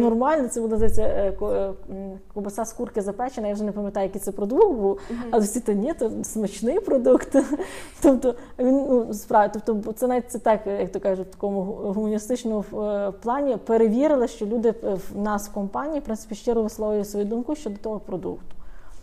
[0.01, 0.49] нормальний.
[0.49, 1.33] Це буде це
[2.35, 3.49] кубаса з курки запечена.
[3.49, 7.37] Я вже не пам'ятаю, який це продукт був, але всі та ні, то смачний продукт.
[8.03, 12.64] тобто він ну справді, тобто це навіть це так, як то кажуть, в такому гуманістичному
[12.75, 17.54] е, плані перевірили, що люди в нас в компанії в принципі щиро висловлює свою думку
[17.56, 18.54] щодо того продукту.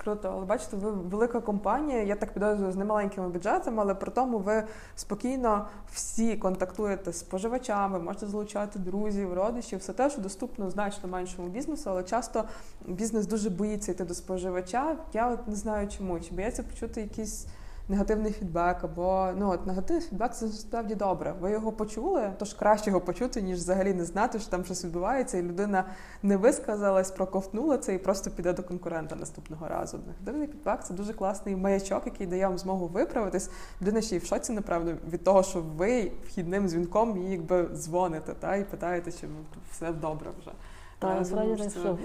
[0.06, 2.04] Круто, але бачите, ви велика компанія.
[2.04, 4.64] Я так підозрюю з немаленькими бюджетами, але при тому ви
[4.96, 11.48] спокійно всі контактуєте з споживачами, можете залучати друзів, родичів, все те, що доступно значно меншому
[11.48, 12.44] бізнесу, але часто
[12.88, 14.96] бізнес дуже боїться йти до споживача.
[15.14, 17.48] Я от не знаю чому, чи бояться почути якісь
[17.88, 21.34] негативний фідбек, або ну от негативний фідбек це справді добре.
[21.40, 25.38] Ви його почули, тож краще його почути, ніж взагалі не знати, що там щось відбувається,
[25.38, 25.86] і людина
[26.24, 30.00] не висказалась, проковтнула це і просто піде до конкурента наступного разу.
[30.08, 33.50] Негативний фідбек це дуже класний маячок, який дає вам змогу виправитись.
[33.82, 38.34] Людина ще й в шоці, напевно, від того, що ви вхідним дзвінком їй якби дзвоните
[38.34, 39.28] та і питаєте, чи
[39.72, 40.52] все добре вже.
[41.00, 41.98] Так, насправді що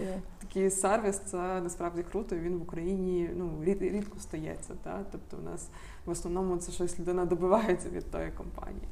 [0.51, 2.37] такий сервіс це насправді круто.
[2.37, 4.75] Він в Україні ну рідко стається.
[4.83, 5.01] Та?
[5.13, 5.69] Тобто, у нас
[6.07, 8.89] в основному це щось людина добивається від тої компанії.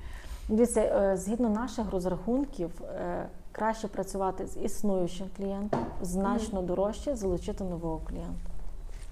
[0.48, 8.00] Дивіться, е, згідно наших розрахунків, е, краще працювати з існуючим клієнтом, значно дорожче залучити нового
[8.08, 8.50] клієнта.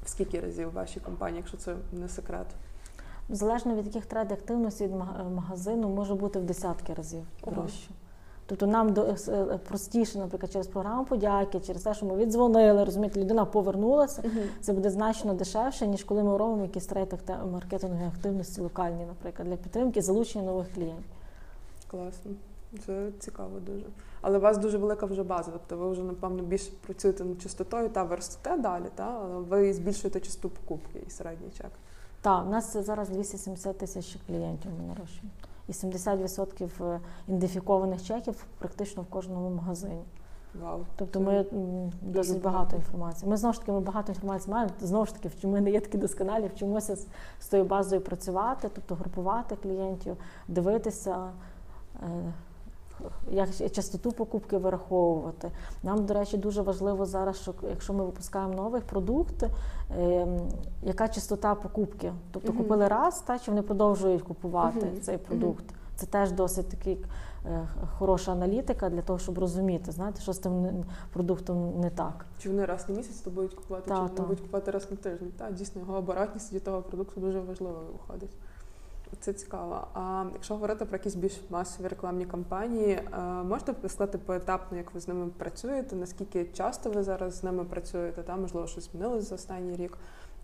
[0.04, 2.46] В скільки разів в вашій компанії, якщо це не секрет?
[3.28, 4.94] Залежно від яких тред активності від
[5.34, 7.90] магазину може бути в десятки разів дорожче.
[8.46, 13.20] Тобто нам е, е, простіше, наприклад, через програму подяки, через те, що ми віддзвонили, розумієте,
[13.20, 14.22] людина повернулася.
[14.22, 14.46] Uh-huh.
[14.60, 17.18] Це буде значно дешевше, ніж коли ми робимо якісь трети
[17.52, 21.04] маркетингові активності локальні, наприклад, для підтримки залучення нових клієнтів.
[21.90, 22.30] Класно,
[22.86, 23.86] це цікаво дуже.
[24.20, 25.50] Але у вас дуже велика вже база.
[25.52, 29.20] Тобто ви вже, напевно, більше працюєте над частотою та ви ростете далі, та?
[29.24, 31.70] але ви збільшуєте частоту покупки і середній чек.
[32.20, 35.30] Так, у нас зараз 270 тисяч клієнтів ми нарощуємо
[35.68, 40.04] і 70% е, ідентифікованих чеків практично в кожному магазині.
[40.62, 40.86] Вау.
[40.96, 41.44] Тобто ми
[42.02, 43.30] досить багато інформації.
[43.30, 44.72] Ми знову ж таки ми багато інформації маємо.
[44.80, 47.06] Знову ж таки, ми не є такі досконалі, вчимося з,
[47.40, 50.16] з тою базою працювати, тобто групувати клієнтів,
[50.48, 51.30] дивитися.
[53.30, 55.50] Як частоту покупки вираховувати.
[55.82, 59.42] Нам, до речі, дуже важливо зараз, що якщо ми випускаємо новий продукт,
[59.98, 60.26] е,
[60.82, 62.12] яка частота покупки?
[62.30, 62.56] Тобто uh-huh.
[62.56, 65.00] купили раз, та чи вони продовжують купувати uh-huh.
[65.00, 65.64] цей продукт.
[65.96, 67.04] Це теж досить такий
[67.46, 72.26] е, хороша аналітика для того, щоб розуміти, знаєте, що з тим продуктом не так.
[72.38, 74.96] Чи вони раз на місяць то будуть купувати, та, чи вони будуть купувати раз на
[74.96, 75.32] тиждень?
[75.36, 78.30] Так, дійсно, його оборотність від того продукту дуже важливо виходить.
[79.20, 79.86] Це цікаво.
[79.94, 85.00] А якщо говорити про якісь більш масові рекламні кампанії, е, можете сказати поетапно, як ви
[85.00, 85.96] з ними працюєте?
[85.96, 88.22] Наскільки часто ви зараз з ними працюєте?
[88.22, 89.98] Та можливо щось змінилось за останній рік,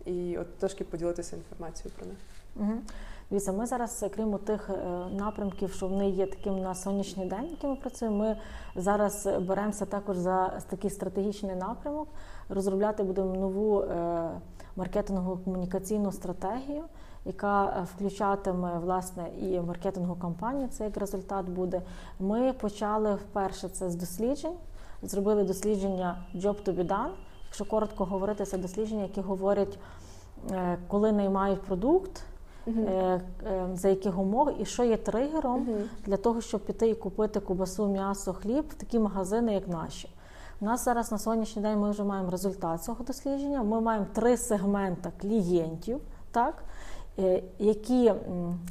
[0.05, 2.17] і от трошки поділитися інформацією про них.
[2.55, 2.81] Угу.
[3.29, 7.69] Дивіться, ми зараз, крім тих е, напрямків, що вони є таким на сонячний день, яким
[7.69, 8.17] ми працюємо.
[8.17, 8.37] Ми
[8.75, 12.07] зараз беремося також за такий стратегічний напрямок.
[12.49, 14.29] Розробляти будемо нову е,
[14.75, 16.83] маркетингову комунікаційну стратегію
[17.25, 20.67] яка е, включатиме власне і маркетингову кампанію.
[20.67, 21.81] Це як результат буде.
[22.19, 24.55] Ми почали вперше це з досліджень.
[25.03, 27.11] Зробили дослідження Job to be done.
[27.45, 29.79] Якщо коротко говорити, це дослідження, які говорять,
[30.51, 32.23] е, коли наймають продукт.
[32.67, 33.19] Uh-huh.
[33.73, 35.85] За яких умов і що є тригером uh-huh.
[36.05, 40.09] для того, щоб піти і купити кубасу, м'ясо, хліб в такі магазини, як наші.
[40.61, 43.63] У нас зараз на сьогоднішній день ми вже маємо результат цього дослідження.
[43.63, 45.99] Ми маємо три сегмента клієнтів,
[46.31, 46.82] так Е,
[47.59, 48.13] які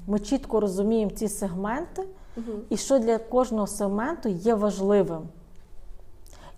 [0.07, 2.05] ми чітко розуміємо ці сегменти,
[2.37, 2.59] угу.
[2.70, 5.22] і що для кожного сегменту є важливим.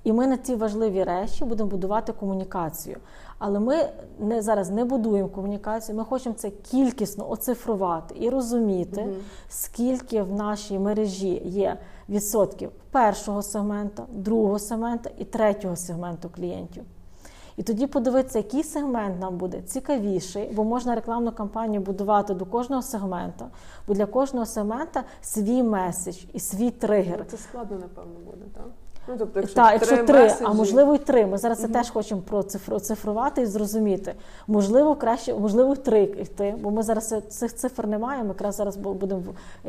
[0.05, 2.97] І ми на ці важливі речі будемо будувати комунікацію.
[3.39, 9.15] Але ми не зараз не будуємо комунікацію, ми хочемо це кількісно оцифрувати і розуміти, угу.
[9.49, 11.77] скільки в нашій мережі є
[12.09, 16.85] відсотків першого сегмента, другого сегмента і третього сегменту клієнтів.
[17.57, 22.83] І тоді подивитися, який сегмент нам буде цікавіший, бо можна рекламну кампанію будувати до кожного
[22.83, 23.47] сегмента,
[23.87, 27.25] бо для кожного сегмента свій меседж і свій тригер.
[27.29, 28.67] Це складно, напевно, буде, так?
[29.09, 30.45] Ну, тобто, якщо так, якщо три, меседжі...
[30.45, 31.27] а можливо й три.
[31.27, 32.21] Ми зараз це теж хочемо
[32.67, 34.15] процифрувати і зрозуміти.
[34.47, 38.29] Можливо, краще, можливо, три йти, бо ми зараз цих цифр не маємо.
[38.29, 39.23] Якраз зараз будемо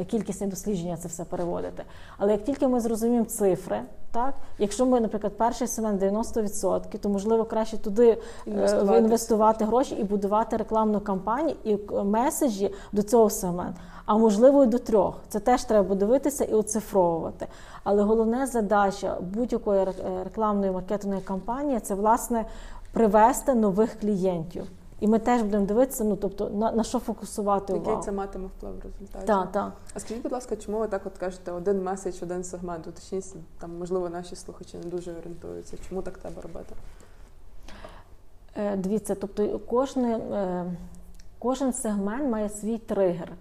[0.08, 1.84] кількісні дослідження це все переводити.
[2.17, 7.45] Але як тільки ми зрозуміємо цифри, так якщо ми, наприклад, перший сегмент 90%, то можливо
[7.45, 8.98] краще туди е, інвестувати.
[8.98, 13.79] інвестувати гроші і будувати рекламну кампанію і меседжі до цього сегменту.
[14.06, 15.15] А можливо і до трьох.
[15.29, 17.47] Це теж треба дивитися і оцифровувати.
[17.83, 19.85] Але головна задача будь-якої
[20.23, 22.45] рекламної маркетингової кампанії це власне
[22.91, 24.65] привести нових клієнтів.
[24.99, 28.03] І ми теж будемо дивитися, ну тобто на, на що фокусувати Який увагу.
[28.03, 29.25] це матиме вплив в результаті?
[29.25, 29.71] Так, так.
[29.93, 32.87] А скажіть, будь ласка, чому ви так от кажете один меседж, один сегмент?
[32.87, 35.77] Уточніть, там можливо наші слухачі не дуже орієнтуються.
[35.89, 36.75] Чому так треба робити?
[38.58, 40.65] Е, Дивіться, тобто кожне, е,
[41.46, 43.31] кожен сегмент має свій тригер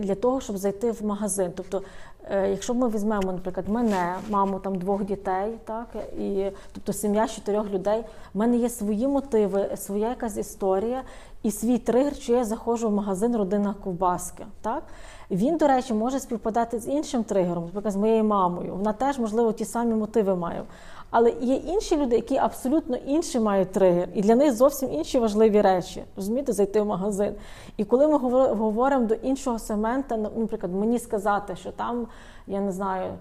[0.00, 1.52] для того, щоб зайти в магазин.
[1.56, 1.82] Тобто,
[2.30, 5.86] е, якщо ми візьмемо, наприклад, мене, маму там двох дітей, так
[6.18, 11.02] і тобто сім'я з чотирьох людей, в мене є свої мотиви, своя якась історія
[11.42, 14.46] і свій тригер, що я заходжу в магазин родина ковбаски.
[14.62, 14.82] Так
[15.30, 18.74] він, до речі, може співпадати з іншим тригером, наприклад, з моєю мамою.
[18.76, 20.62] Вона теж, можливо, ті самі мотиви має.
[21.10, 25.60] Але є інші люди, які абсолютно інші мають тригер, і для них зовсім інші важливі
[25.60, 26.02] речі.
[26.16, 27.34] Розумієте, зайти в магазин.
[27.76, 32.06] І коли ми говор- говоримо до іншого сегмента, наприклад, мені сказати, що там,
[32.46, 33.12] я не знаю.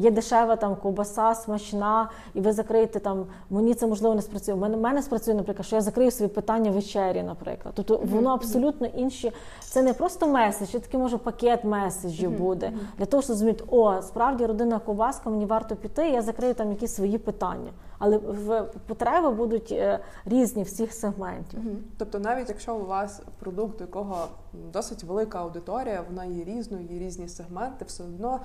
[0.00, 3.26] Є дешева там ковбаса, смачна, і ви закриєте там.
[3.50, 4.54] Мені це можливо не спрацює.
[4.54, 7.74] У мене, мене спрацює, наприклад, що я закрию свої питання вечері, наприклад.
[7.76, 9.32] Тобто воно абсолютно інші.
[9.60, 14.02] Це не просто меседж, це такий може пакет меседжів буде для того, щоб зрозуміти, о,
[14.02, 16.10] справді родина ковбаска, мені варто піти.
[16.10, 17.70] Я закрию там якісь свої питання.
[17.98, 21.60] Але в потреби будуть е, різні всіх сегментів.
[21.98, 24.26] Тобто, навіть якщо у вас продукт, у якого
[24.72, 28.40] досить велика аудиторія, вона є різною, є різні сегменти, все одно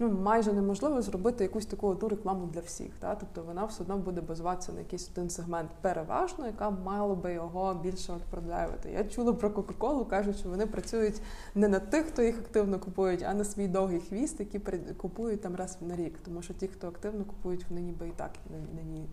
[0.00, 2.90] ну майже неможливо зробити якусь таку одну рекламу для всіх.
[2.98, 3.14] Та?
[3.14, 7.74] Тобто вона все одно буде базуватися на якийсь один сегмент переважно, яка мала би його
[7.74, 8.90] більше продавити.
[8.90, 11.22] Я чула про Кока-Колу, кажуть, що вони працюють
[11.54, 14.60] не на тих, хто їх активно купують, а на свій довгий хвіст, які
[14.96, 16.18] купують там раз на рік.
[16.24, 18.30] Тому що ті, хто активно купують, вони ніби і так
[18.76, 19.08] на ній.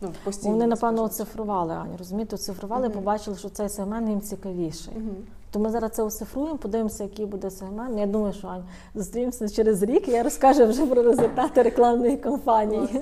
[0.00, 1.96] Ну, постійно Вони напевно оцифрували Аня.
[1.98, 2.96] Розумієте, оцифрували, Мгм.
[2.98, 4.94] побачили, що цей сегмент їм цікавіший.
[4.96, 5.16] Мгм.
[5.50, 7.98] То ми зараз це оцифруємо, подивимося, який буде сегмент.
[7.98, 13.00] Я думаю, що Ань, зустрінемося через рік, і я розкажу вже про результати рекламної кампанії.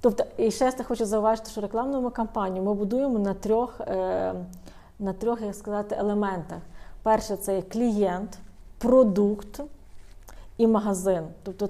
[0.00, 4.34] Тобто, і ще я хочу зауважити, що рекламну кампанію ми будуємо на трьох, е,
[4.98, 6.58] на трьох, як сказати, елементах.
[7.02, 8.38] Перше, це є клієнт,
[8.78, 9.60] продукт
[10.58, 11.22] і магазин.
[11.42, 11.68] Тобто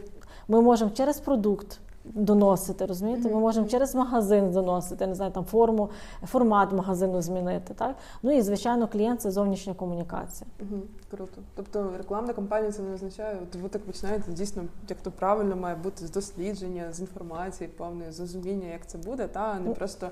[0.48, 3.28] ми можемо через продукт доносити, розумієте?
[3.28, 5.90] Ми можемо через магазин доносити, не знаю, там форму,
[6.26, 7.74] формат магазину змінити.
[7.74, 7.96] Так?
[8.22, 10.50] Ну і звичайно, клієнт це зовнішня комунікація.
[10.60, 11.42] Угу, круто.
[11.54, 15.76] Тобто рекламна кампанія це не означає, от ви так починаєте дійсно, як то правильно має
[15.76, 19.74] бути з дослідження, з інформації, повної зрозуміння, як це буде, та а не Ну.
[19.74, 20.08] просто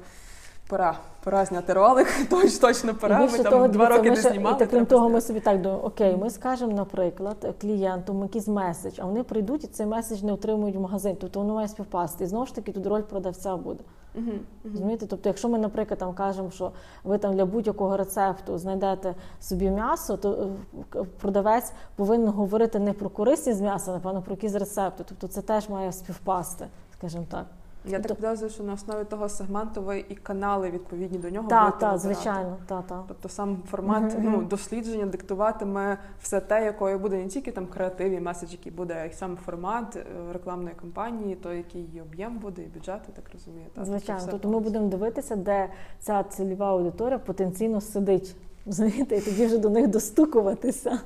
[0.68, 3.18] пора, пора зняти ролик, точ, точно пора.
[3.18, 4.58] Ми там того, два роки ми не ще- знімали.
[4.58, 9.04] так, крім того, ми собі так думаємо, окей, ми скажемо, наприклад, клієнтам якийсь меседж, а
[9.04, 11.16] вони прийдуть і цей меседж не отримують в магазин.
[11.20, 12.24] Тобто воно має співпасти.
[12.24, 13.84] І знову ж таки тут роль продавця буде.
[14.14, 14.40] Мгм.
[14.64, 15.06] Розумієте?
[15.06, 16.72] Тобто, якщо ми, наприклад, там кажемо, що
[17.04, 20.48] ви там для будь-якого рецепту знайдете собі м'ясо, то
[20.96, 25.04] е, продавець повинен говорити не про корисність м'яса, а, напевно, про якісь рецепти.
[25.08, 26.66] Тобто це теж має співпасти,
[26.98, 27.46] скажімо так.
[27.84, 31.78] Я так підозрюю, що на основі того сегменту ви і канали відповідні до нього Так,
[31.78, 33.04] так, звичайно, так, так.
[33.08, 38.12] Тобто сам формат Мгм, ну, дослідження диктуватиме все те, якою буде не тільки там креатив
[38.12, 42.38] і меседж, який буде, а й сам формат е, рекламної кампанії, то який її об'єм
[42.38, 43.66] буде, і бюджет, я так розумію.
[43.66, 43.70] та?
[43.74, 45.68] Тобто Звичайно, тобто ми будемо дивитися, де
[45.98, 48.36] ця цільова аудиторія потенційно сидить.
[48.66, 50.98] Розумієте, і тоді вже до них достукуватися.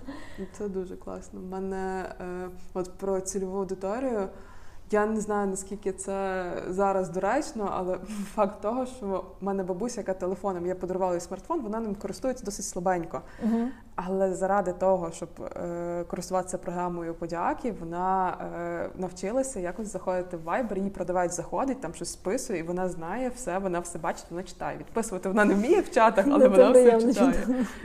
[0.59, 1.41] Це дуже класно.
[1.41, 4.29] У мене е, от про цільову аудиторію.
[4.91, 7.99] Я не знаю наскільки це зараз доречно, але
[8.35, 12.65] факт того, що в мене бабуся, яка телефоном я подарувала смартфон, вона ним користується досить
[12.65, 13.23] слабенько.
[13.45, 13.69] Угу.
[13.97, 20.79] Але заради того, щоб е, користуватися програмою подяки, вона е, навчилася якось заходити в Viber,
[20.79, 24.79] її продавець заходить, там щось списує, і вона знає все, вона все бачить, вона читає.
[24.79, 27.33] Відписувати вона не вміє в чатах, але Ну, вона все читає.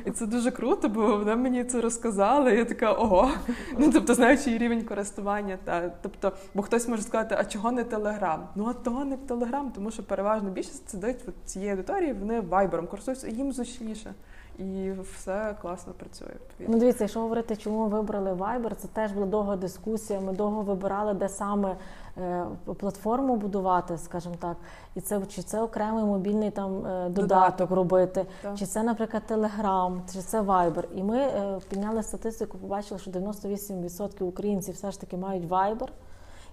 [0.06, 2.52] І це дуже круто, бо вона мені це розказала.
[2.52, 3.32] І я така ого.
[3.78, 7.84] Ну тобто, знаючи її рівень користування, та тобто, бо хтось може сказати, а чого не
[7.84, 8.48] Телеграм?
[8.56, 13.28] Ну а того не Телеграм, тому що переважно більшість сидить цієї аудиторії, вони вайбером користуються,
[13.28, 14.14] і їм зручніше.
[14.60, 16.34] І все класно працює.
[16.60, 20.20] Ну, дивіться, якщо говорити, чому ми вибрали Viber, це теж була довга дискусія.
[20.20, 21.76] Ми довго вибирали, де саме
[22.18, 22.46] е,
[22.80, 24.58] платформу будувати, скажімо так.
[24.96, 27.72] І це чи це окремий мобільний там е, додаток, Додаток.
[27.72, 28.58] робити, Так.
[28.58, 30.84] чи це, наприклад, Telegram, чи це Viber.
[30.96, 35.88] І ми е, підняли статистику, побачили, що 98% українців все ж таки мають Viber.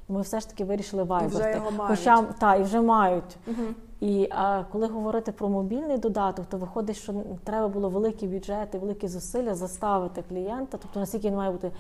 [0.09, 1.29] Ми все ж таки вирішили Viber.
[1.29, 1.99] вже його мають.
[1.99, 3.37] Хоча та і вже мають.
[3.47, 3.63] Угу.
[4.01, 9.09] І а коли говорити про мобільний додаток, то виходить, що треба було великі бюджети, великі
[9.09, 11.71] зусилля заставити клієнта, тобто наскільки має бути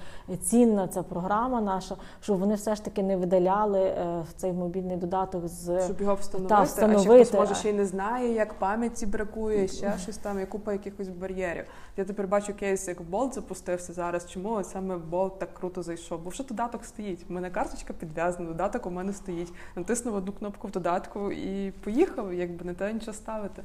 [0.42, 5.48] цінна ця програма наша, щоб вони все ж таки не видаляли е, цей мобільний додаток
[5.48, 7.00] з щоб його встановити, та, встановити.
[7.00, 10.46] а ще хтось може ще й не знає, як пам'яті бракує, ще щось там, є
[10.46, 11.64] купа якихось бар'єрів.
[11.96, 14.30] Я тепер бачу кейс, як болт запустився зараз.
[14.30, 16.20] Чому саме болт так круто зайшов?
[16.24, 17.26] Бо що додаток стоїть?
[17.30, 19.52] У мене карточка підв'язана, додаток у мене стоїть.
[19.76, 23.62] Натиснув одну кнопку в додатку і поїхав, якби не те нічого ставити.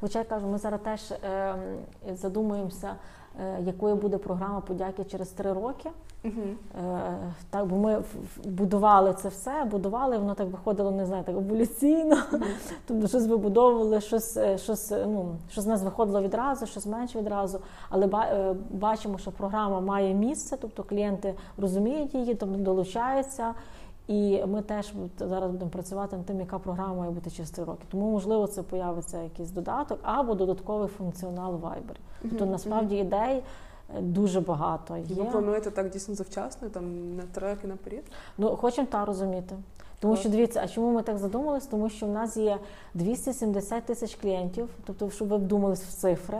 [0.00, 1.54] Хоча я кажу, ми зараз теж е,
[2.14, 2.94] задумуємося,
[3.40, 5.90] е, якою буде програма подяки через три роки.
[6.24, 6.54] Uh-huh.
[6.84, 8.02] Е, так, бо ми
[8.44, 12.16] будували це все, будували, воно так виходило, не знаю, так еволюційно.
[12.16, 12.42] Uh-huh.
[12.86, 17.60] Тобто щось вибудовували, щось е, щось, ну, щось з нас виходило відразу, щось менше відразу.
[17.88, 23.54] Але е, бачимо, що програма має місце, тобто клієнти розуміють її, тобто долучаються.
[24.06, 27.84] І ми теж зараз будемо працювати над тим, яка програма має бути через три роки.
[27.90, 31.96] Тому, можливо, це появиться якийсь додаток або додатковий функціонал Viber.
[32.22, 33.42] Тобто, насправді ідей
[33.96, 34.96] е, дуже багато.
[34.96, 35.22] є.
[35.22, 38.04] Ви плануєте так дійсно завчасно, там на три роки наперед?
[38.38, 39.56] Ну, хочемо та розуміти.
[40.00, 41.66] Тому що дивіться, а чому ми так задумались?
[41.66, 42.58] Тому що в нас є
[42.94, 46.38] 270 тисяч клієнтів, тобто, щоб ви вдумались в цифри,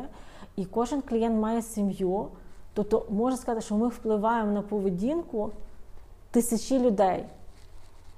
[0.56, 2.26] і кожен клієнт має сім'ю.
[2.74, 5.50] Тобто, можна сказати, що ми впливаємо на поведінку
[6.30, 7.24] тисячі людей.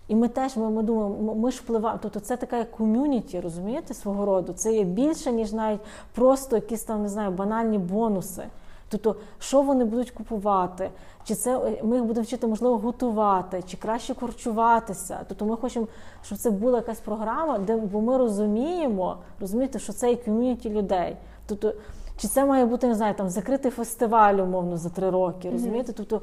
[0.08, 2.00] І ми теж ми, ми думаємо, ми ж впливаємо.
[2.02, 4.52] Тобто це така як ком'юніті, розумієте, свого роду.
[4.52, 5.80] Це є більше, ніж навіть
[6.14, 8.42] просто якісь там не знаю, банальні бонуси.
[8.88, 10.90] Тобто, що вони будуть купувати,
[11.24, 15.18] чи це ми їх будемо вчити, можливо, готувати, чи краще корчуватися.
[15.28, 15.86] Тобто ми хочемо,
[16.22, 21.16] щоб це була якась програма, де бо ми розуміємо, розумієте, що це і ком'юніті людей.
[21.46, 21.72] Тобто,
[22.16, 25.92] чи це має бути не знаю, там закритий фестиваль, умовно, за три роки, розумієте?
[25.92, 26.20] Тобто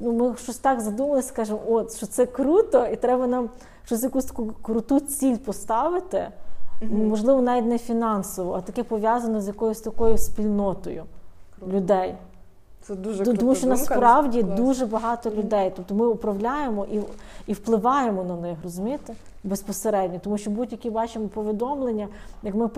[0.00, 3.48] ну, ми щось так задумали, скажемо, от що це круто, і треба нам
[3.84, 6.28] щось якусь таку круту ціль поставити.
[6.82, 7.08] Mm-hmm.
[7.08, 11.04] Можливо, навіть не фінансово, а таке пов'язане з якоюсь такою спільнотою
[11.58, 11.76] Круто.
[11.76, 12.14] людей.
[12.82, 14.56] Це дуже Тому що думка, насправді клас.
[14.56, 15.72] дуже багато людей.
[15.76, 17.00] Тобто ми управляємо і
[17.46, 19.14] і впливаємо на них, розумієте?
[19.44, 20.20] Безпосередньо.
[20.24, 22.08] Тому що будь-які бачимо повідомлення,
[22.42, 22.70] як ми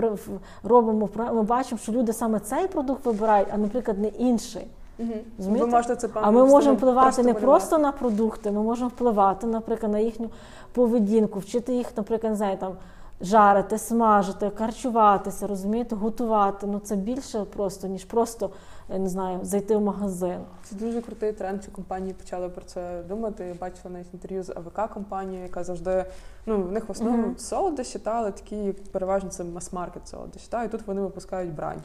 [0.62, 4.66] робимо, ми бачимо, що люди саме цей продукт вибирають, а, наприклад, не інший.
[4.98, 5.12] Угу.
[5.38, 9.46] Ви можете це А ми можемо впливати просто не просто на продукти, ми можемо впливати,
[9.46, 10.30] наприклад, на їхню
[10.72, 12.72] поведінку, вчити їх, наприклад, не знаю, там
[13.20, 16.66] жарити, смажити, харчуватися, розумієте, готувати.
[16.66, 18.50] Ну це більше просто, ніж просто
[18.98, 20.38] не знаю, зайти в магазин.
[20.64, 21.62] Це дуже крутий тренд.
[21.62, 23.44] Що компанії почали про це думати.
[23.44, 26.04] Я бачила навіть інтерв'ю з АВК компанією, яка завжди
[26.46, 27.38] ну в них в основному uh-huh.
[27.38, 30.46] солодощі, та, але такі переважно це мас-маркет солодощі.
[30.50, 31.82] Та, і тут вони випускають бранч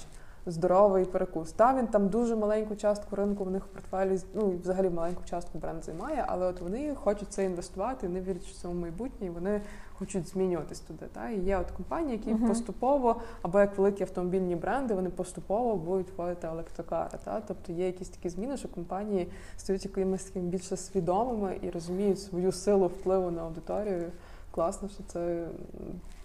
[0.48, 1.52] здоровий перекус.
[1.52, 5.24] Та він там дуже маленьку частку ринку в них в портфелі, ну і взагалі маленьку
[5.26, 9.28] частку бренд займає, але от вони хочуть це інвестувати, вони вірять, що це в майбутнє,
[9.28, 9.62] і вони
[9.98, 11.06] хочуть змінюватись туди.
[11.14, 12.48] Та і є от компанії, які uh-huh.
[12.48, 17.18] поступово або як великі автомобільні бренди, вони поступово будуть вводити електрокари.
[17.24, 19.28] Та тобто є якісь такі зміни, що компанії
[19.58, 24.12] стають якимись таким більше свідомими і розуміють свою силу впливу на аудиторію.
[24.52, 25.48] Класно, що це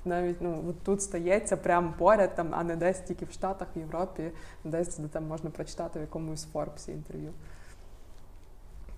[0.04, 4.30] навіть ну тут стається прямо поряд, там, а не десь тільки в Штатах, в Європі,
[4.64, 7.32] десь де там можна прочитати в якомусь Форбсі інтерв'ю.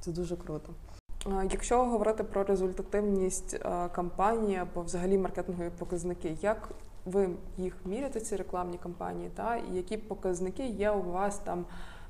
[0.01, 0.73] Це дуже круто.
[1.51, 3.59] Якщо говорити про результативність
[3.93, 6.69] кампанії або взагалі маркетингові показники, як
[7.07, 11.65] ви їх міряєте, ці рекламні кампанії, та і які показники є у вас там?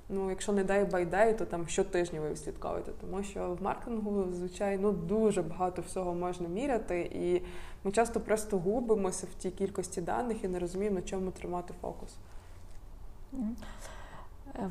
[0.08, 4.92] Ну, якщо не дай байдай, то там щотижня ви відслідковуєте, тому що в маркетингу, звичайно,
[4.92, 7.42] дуже багато всього можна міряти, і
[7.84, 12.16] ми часто просто губимося в тій кількості даних і не розуміємо, на чому тримати фокус.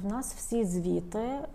[0.03, 1.45] В нас всі звіти е,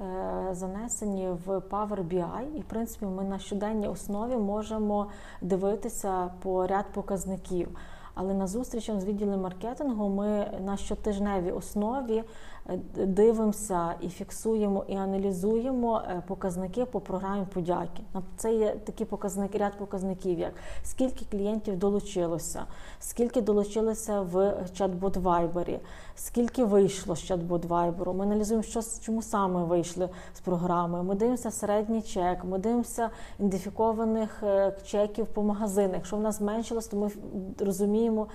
[0.52, 5.06] занесені в Power BI, і в принципі ми на щоденній основі можемо
[5.40, 7.68] дивитися по ряд показників.
[8.14, 12.24] Але на зустрічах з відділом маркетингу ми на щотижневій основі
[12.57, 12.57] Е,
[13.06, 18.02] дивимося і фіксуємо і аналізуємо е, показники по програмі подяки.
[18.36, 20.52] Це є такі показники, ряд показників, як
[20.82, 22.64] скільки клієнтів долучилося,
[23.00, 24.36] скільки долучилося в
[24.78, 25.78] чат-бот Вайбері,
[26.18, 28.14] скільки вийшло з чат-бот Вайберу.
[28.14, 31.02] Ми аналізуємо, що чому саме вийшли з програми.
[31.02, 35.94] Ми дивимося середній чек, ми дивимося ідентифікованих е, чеків по магазинах.
[35.94, 37.10] Якщо в нас зменшилось, то ми
[37.58, 38.26] розуміємо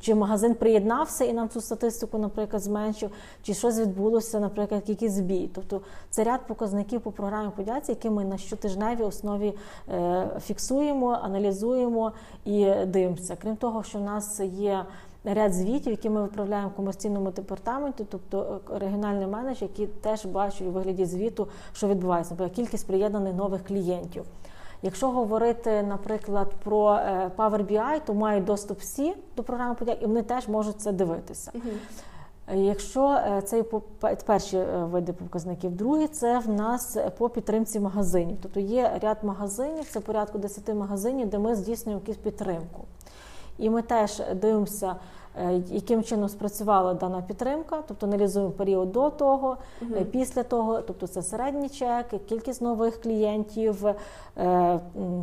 [0.00, 3.10] чи магазин приєднався і нам цю статистику, наприклад, зменшив,
[3.42, 5.50] чи щось відбулося, наприклад, якийсь збій.
[5.54, 9.54] Тобто це ряд показників по програмі подяці, які ми на щотижневій основі
[9.88, 12.12] е, фіксуємо, аналізуємо
[12.44, 13.36] і дивимося.
[13.42, 14.84] Крім того, що в нас є.
[15.24, 20.68] Ряд звітів, які ми виправляємо в комерційному департаменті, тобто е, регіональний менеджер, які теж бачать
[20.68, 24.24] у вигляді звіту, що відбувається, наприклад, кількість приєднаних нових клієнтів
[24.84, 30.06] Якщо говорити, наприклад, про е, Power BI, то мають доступ всі до програми подяк, і
[30.06, 31.52] вони теж можуть це дивитися.
[32.48, 33.64] Е, Якщо це
[34.26, 38.36] перші види показників, другі це в нас по підтримці магазинів.
[38.42, 42.84] Тобто є ряд магазинів, це порядку 10 магазинів, де ми здійснюємо якусь підтримку.
[43.58, 44.96] І ми теж дивимося,
[45.36, 51.06] е, яким чином спрацювала дана підтримка, тобто аналізуємо період до того, е, після того, тобто
[51.06, 53.86] це середній чек, кількість нових клієнтів,
[54.36, 54.80] е,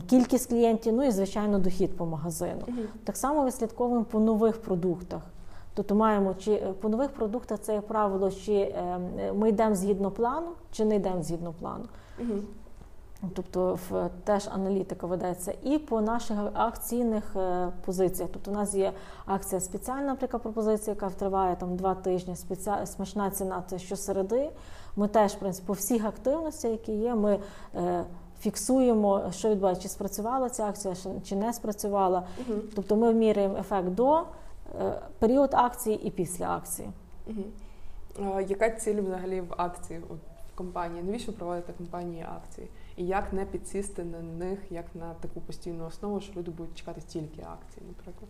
[0.09, 2.61] кількість клієнтів, ну і звичайно дохід по магазину.
[3.03, 5.21] Так само вислідковуємо по нових продуктах.
[5.73, 8.99] Тобто маємо чи по нових продуктах це як правило, чи е,
[9.35, 11.85] ми йдемо згідно плану, чи не йдемо згідно плану.
[13.35, 18.29] Тобто в теж аналітика ведеться і по наших акційних е, позиціях.
[18.33, 18.93] Тобто у нас є
[19.25, 22.35] акція спеціальна, наприклад, пропозиція, яка триває там два тижні.
[22.35, 22.85] Спеціа...
[22.85, 24.49] Смачна ціна це щосереди.
[24.95, 27.39] Ми теж в принципі, по всіх активностях, які є, ми
[27.75, 28.03] е,
[28.39, 30.93] фіксуємо, що відбувається, чи спрацювала ця акція,
[31.23, 32.23] чи- не спрацювала.
[32.75, 34.23] Тобто ми вміряємо ефект до е,
[35.19, 36.89] період акції і після акції.
[37.27, 37.43] Мгм.
[38.37, 41.03] Е, Яка ціль взагалі в акції в компанії?
[41.03, 42.67] Навіщо проводити компанії акції?
[42.99, 47.01] І як не підсісти на них як на таку постійну основу, що люди будуть чекати
[47.01, 48.29] тільки акції, наприклад?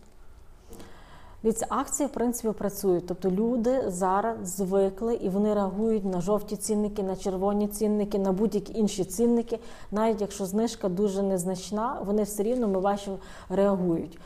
[1.42, 3.06] Дивіться, акції в принципі працюють.
[3.06, 8.78] Тобто люди зараз звикли і вони реагують на жовті цінники, на червоні цінники, на будь-які
[8.78, 9.58] інші цінники.
[9.90, 13.16] Навіть якщо знижка дуже незначна, вони все рівно ми бачимо
[13.48, 14.18] реагують.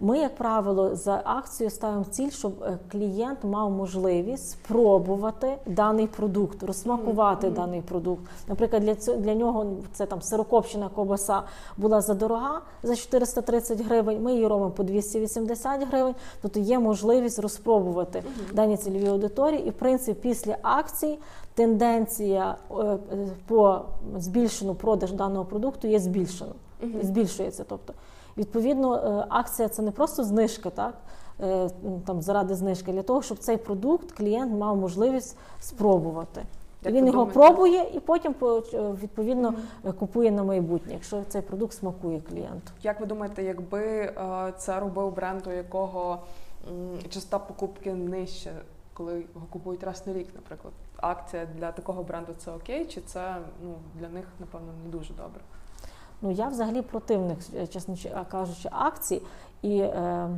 [0.00, 6.62] Ми, як правило, за акцією ставимо ціль, щоб е, клієнт мав можливість спробувати даний продукт,
[6.62, 8.22] розсмакувати даний продукт.
[8.48, 11.42] Наприклад, для цього для нього це там сирокопчена ковбаса
[11.76, 14.22] була задорога за 430 гривень.
[14.22, 16.14] Ми її робимо по 280 гривень.
[16.42, 19.66] Тобто є можливість розпробувати дані цільові аудиторії.
[19.66, 21.18] І в принципі, після акцій
[21.54, 22.98] тенденція е,
[23.46, 23.80] по
[24.16, 26.52] збільшену продаж даного продукту є збільшена.
[27.02, 27.64] Збільшується.
[27.68, 27.92] Тобто,
[28.36, 30.94] відповідно, е, акція це не просто знижка, так?
[31.40, 31.70] е,
[32.06, 36.42] Там заради знижки, для того, щоб цей продукт клієнт мав можливість спробувати.
[36.84, 37.32] Як Він його думаєте?
[37.40, 38.60] пробує і потім по-
[39.02, 39.54] відповідно
[39.84, 42.70] е, купує на майбутнє, якщо цей продукт смакує клієнту.
[42.82, 44.12] Як ви думаєте, якби
[44.58, 46.18] це робив бренд, у якого
[47.08, 48.52] частота покупки нижча,
[48.92, 53.36] коли його купують раз на рік, наприклад, акція для такого бренду це окей, чи це
[53.62, 55.40] ну, для них, напевно, не дуже добре?
[56.22, 57.38] Ну я взагалі противник,
[57.70, 57.96] чесно
[58.30, 59.22] кажучи, акцій,
[59.62, 60.28] і е,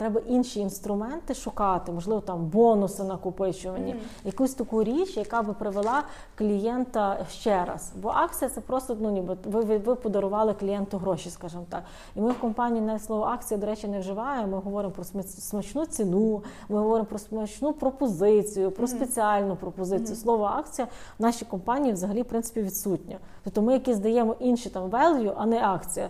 [0.00, 6.02] треба інші інструменти шукати, можливо, там бонуси накопичування, якусь таку річ, яка би привела
[6.34, 7.92] клієнта ще раз.
[8.02, 11.82] Бо акція це просто ну ніби ви, ви, ви подарували клієнту гроші, скажімо так.
[12.16, 14.46] І ми в компанії навіть слово акція, до речі, не вживаємо.
[14.46, 20.16] Ми говоримо про смачну ціну, ми говоримо про смачну пропозицію, про спеціальну пропозицію.
[20.16, 20.88] Слово акція
[21.18, 23.18] в нашій компанії взагалі в принципі відсутнє.
[23.44, 26.08] Тобто ми якісь даємо інші там value, а не акція.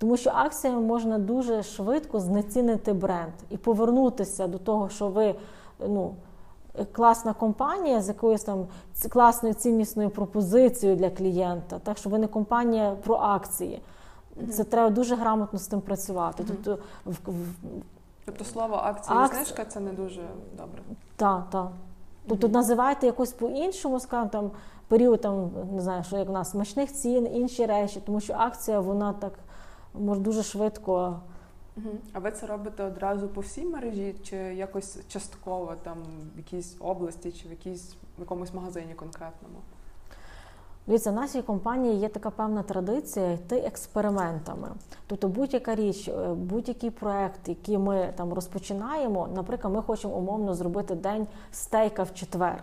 [0.00, 5.34] Тому що акціями можна дуже швидко знецінити бренд і повернутися до того, що ви
[5.88, 6.14] ну,
[6.92, 8.66] класна компанія з якоюсь там
[9.08, 11.78] класною ціннісною пропозицією для клієнта.
[11.78, 13.82] Так що ви не компанія про акції.
[14.52, 16.44] Це треба дуже грамотно з тим працювати.
[16.48, 17.54] Тобто, в, в,
[18.24, 20.22] Тобто слово акція і знижка це не дуже
[20.56, 20.82] добре.
[21.16, 21.70] та, та.
[22.28, 24.50] Тобто називайте якось по-іншому, скажімо, там
[24.88, 28.80] період там, не знаю, що як у нас смачних цін, інші речі, тому що акція
[28.80, 29.32] вона так
[29.94, 31.20] може дуже швидко.
[32.12, 35.98] А ви це робите одразу по всій мережі, чи якось частково там
[36.34, 39.56] в якійсь області, чи в якійсь в якомусь магазині конкретному?
[40.86, 44.68] Дивіться, в нашій компанії є така певна традиція йти експериментами.
[45.06, 50.94] Тобто будь-яка річ, е, будь-який проект, який ми там розпочинаємо, наприклад, ми хочемо умовно зробити
[50.94, 52.62] день стейка в четвер.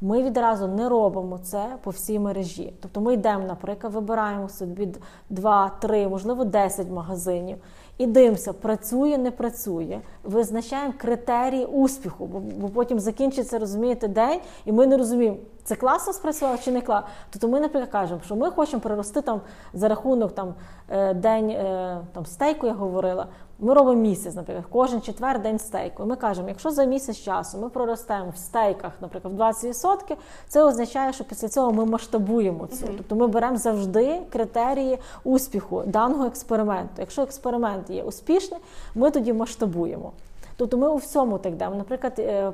[0.00, 2.72] Ми відразу не робимо це по всій мережі.
[2.82, 4.88] Тобто ми йдемо, наприклад, вибираємо собі
[5.30, 7.58] 2, 3, можливо, 10 магазинів
[8.00, 10.00] і дивимося, працює, не працює.
[10.24, 16.12] Визначаємо критерії успіху, бо, бо потім закінчиться, розумієте, день, і ми не розуміємо, це класно
[16.12, 17.08] спрацювало чи не класно.
[17.30, 19.40] Тобто ми, наприклад, кажемо, що ми хочемо прирости там
[19.74, 20.54] за рахунок там
[20.88, 23.26] е, день е, там стейку, я говорила.
[23.62, 26.02] Ми робимо місяць, наприклад, кожен четвер день стейку.
[26.02, 30.16] І ми кажемо, якщо за місяць часу ми проростемо в стейках, наприклад, в 20%,
[30.48, 32.86] це означає, що після цього ми масштабуємо це.
[32.86, 36.94] Тобто ми беремо завжди критерії успіху даного експерименту.
[36.98, 38.60] Якщо експеримент є успішний,
[38.94, 40.12] ми тоді масштабуємо.
[40.56, 41.74] Тобто ми у всьому так йдемо.
[41.74, 42.52] Наприклад, е,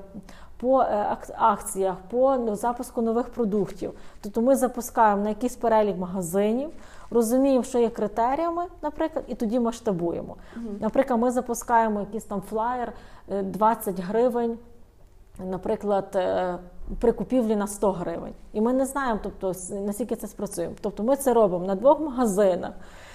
[0.61, 3.93] по е, акціях, по запуску нових продуктів.
[4.23, 6.71] Тобто ми запускаємо на якийсь перелік магазинів,
[7.11, 10.37] розуміємо, що є критеріями, наприклад, і тоді масштабуємо.
[10.81, 12.93] Наприклад, ми запускаємо якийсь там флаєр
[13.31, 14.59] е, 20 гривень.
[15.51, 16.59] Наприклад, е,
[17.01, 18.33] при купівлі на 100 гривень.
[18.53, 19.53] І ми не знаємо, тобто
[19.87, 20.71] наскільки це спрацює.
[20.81, 22.73] Тобто ми це робимо на двох магазинах.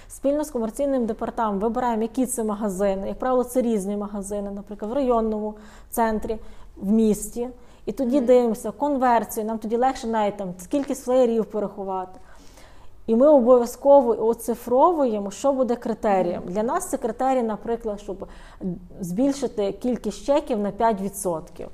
[0.07, 3.07] Спільно з комерційним департаментом вибираємо, які це магазини.
[3.07, 5.55] Як правило, це різні магазини, наприклад, в районному
[5.89, 6.37] центрі,
[6.77, 7.49] в місті.
[7.85, 8.25] І тоді mm-hmm.
[8.25, 12.19] дивимося конверсію, нам тоді легше навіть там кількість флеєрів порахувати.
[13.07, 16.41] І ми обов'язково оцифровуємо, що буде критерієм.
[16.45, 18.27] Для нас це критерій, наприклад, щоб
[18.99, 21.67] збільшити кількість чеків на 5%.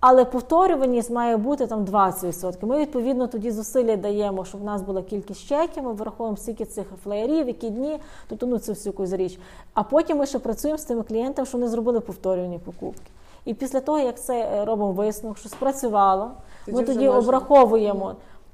[0.00, 2.66] Але повторюваність має бути там 20%.
[2.66, 6.86] Ми відповідно тоді зусилля даємо, щоб в нас була кількість чеків, ми враховуємо стільки цих
[7.04, 7.98] флеєрів, які дні,
[8.28, 9.38] тобто ну це всю якусь річ.
[9.74, 13.10] А потім ми ще працюємо з тими клієнтами, що вони зробили повторювані покупки.
[13.44, 16.30] І після того, як це е, робимо висновок, що спрацювало,
[16.64, 17.20] тоді ми тоді можна...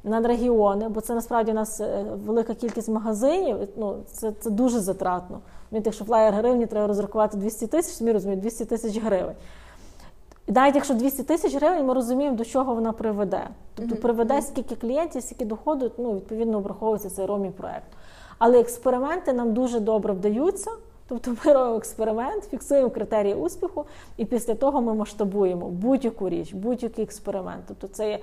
[0.04, 3.56] на регіони, бо це насправді у нас е, велика кількість магазинів.
[3.76, 5.40] Ну це це дуже затратно.
[5.72, 9.36] Він якщо флаєр гривні треба розрахувати 200 тисяч, ми розуміємо 200 тисяч гривень.
[10.46, 13.48] І навіть якщо 200 тисяч гривень, ми розуміємо, до чого вона приведе.
[13.74, 17.88] Тобто приведе скільки клієнтів, скільки доходу, ну, відповідно обраховується цей ромі проект.
[18.38, 20.70] Але експерименти нам дуже добре вдаються.
[21.08, 23.84] Тобто ми робимо експеримент, фіксуємо критерії успіху,
[24.16, 27.64] і після того ми масштабуємо будь-яку річ, будь-який експеримент.
[27.68, 28.18] Тобто це є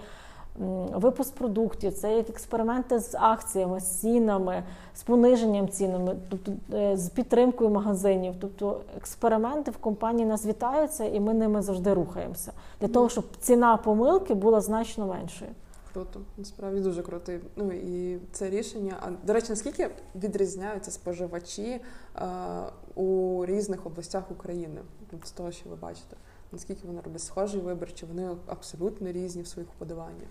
[0.93, 4.63] випуск продуктів, це як експерименти з акціями, з цінами,
[4.95, 8.33] з пониженням цінами, тобто е, з підтримкою магазинів.
[8.41, 12.51] Тобто експерименти в компанії нас вітаються, і ми ними завжди рухаємося
[12.81, 15.51] для того, щоб ціна помилки була значно меншою.
[15.93, 17.31] Круто, насправді дуже круто.
[17.55, 18.95] Ну і це рішення.
[19.01, 21.81] А до речі, наскільки відрізняються споживачі
[22.15, 22.27] е,
[22.95, 24.81] у різних областях України
[25.23, 26.15] з того, що ви бачите?
[26.51, 30.29] Наскільки вони роблять схожий вибір, чи вони абсолютно різні в своїх вподобаннях?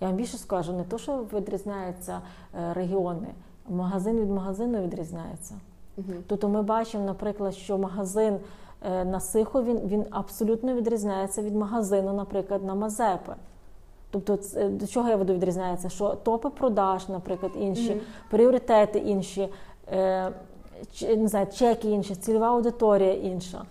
[0.00, 2.20] Я вам більше скажу, не то, що відрізняються
[2.54, 3.28] е, регіони,
[3.68, 5.54] магазин від магазину відрізняється.
[5.96, 6.06] Угу.
[6.26, 8.38] Тобто ми бачимо, наприклад, що магазин
[8.82, 13.34] е, на Сихові він абсолютно відрізняється від магазину, наприклад, на Мазепи.
[14.10, 15.88] Тобто, е, до чого я веду відрізняється?
[15.88, 19.48] Що топи продаж, наприклад, інші, mm пріоритети інші,
[21.16, 23.62] не знаю, чеки інші, цільова аудиторія інша.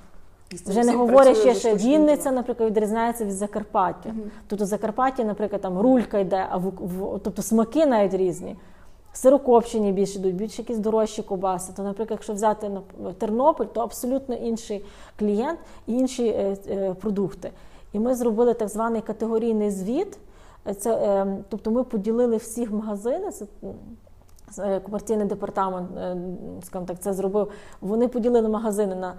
[0.52, 4.10] Вже не говорять ще, що Вінниця, наприклад, відрізняється від Закарпаття.
[4.10, 4.30] Uh-huh.
[4.48, 8.56] Тобто Закарпаття, наприклад, там рулька йде, а в, в тобто смаки навіть різні.
[9.14, 11.74] Сирокопчені більше йдуть, більш якісь дорожчі кобаси.
[11.76, 12.72] То, наприклад, якщо взяти
[13.18, 14.86] Тернопіль, то абсолютно інший
[15.20, 17.52] клієнт і інші е, е, продукти.
[17.94, 20.18] І ми зробили так званий категорійний звіт.
[20.78, 23.32] Це, е, Тобто ми поділили всіх магазини.
[23.32, 23.46] Це,
[24.60, 26.18] е, комерційний департамент, е,
[26.64, 27.52] скажімо так, це зробив.
[27.82, 29.14] Вони поділили магазини на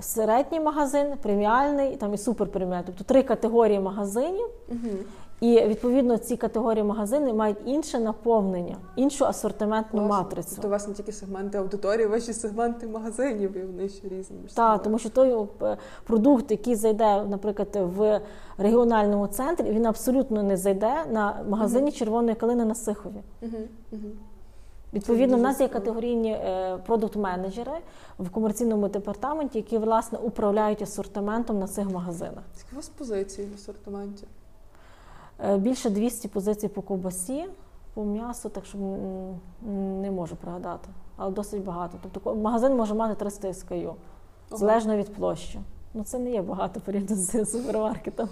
[0.00, 2.84] середній магазин, преміальний там і суперпреміальний.
[2.86, 4.46] Тобто три категорії магазинів.
[4.68, 4.90] Угу.
[5.40, 10.16] І відповідно ці категорії магазини мають інше наповнення, іншу асортиментну Класно.
[10.16, 10.50] матрицю.
[10.54, 14.36] Тобто у вас не тільки сегменти аудиторії, ваші сегменти магазинів, і вони ще різні.
[14.54, 18.20] Так, тому що той е, продукт, який зайде, наприклад, в
[18.58, 21.96] регіональному центрі, він абсолютно не зайде на магазині угу.
[21.96, 23.22] червоної калини на Сихові.
[23.42, 23.58] Угу.
[23.92, 24.08] Угу.
[24.94, 27.72] Відповідно, в нас є категорійні е, продукт-менеджери
[28.18, 32.44] в комерційному департаменті, які власне управляють асортиментом на цих магазинах.
[32.54, 34.26] Скільки у вас позицій в асортименті?
[35.44, 37.44] Е, більше 200 позицій по ковбасі,
[37.94, 38.78] по м'ясу, так що
[40.02, 41.98] не можу пригадати, але досить багато.
[42.12, 43.94] Тобто магазин може мати 300 SKU,
[44.50, 45.60] залежно від площі.
[45.94, 48.28] Ну це не є багато порівняно з супермаркетом.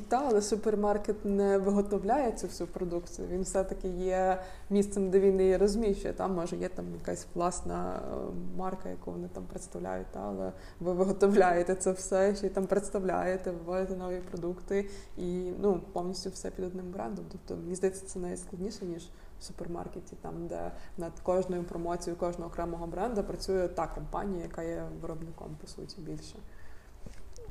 [0.00, 3.28] Так, але супермаркет не виготовляє цю всю продукцію.
[3.28, 6.14] Він все-таки є місцем, де він її розміщує.
[6.14, 8.16] Там може є там якась власна е,
[8.56, 10.06] марка, яку вони там представляють.
[10.12, 15.80] Та, але ви виготовляєте це все, ще й там представляєте, виводите нові продукти і ну
[15.92, 17.24] повністю все під одним брендом.
[17.32, 19.08] Тобто мені здається, це найскладніше ніж
[19.40, 24.84] в супермаркеті, там де над кожною промоцією кожного окремого бренду працює та компанія, яка є
[25.00, 26.36] виробником по суті більше.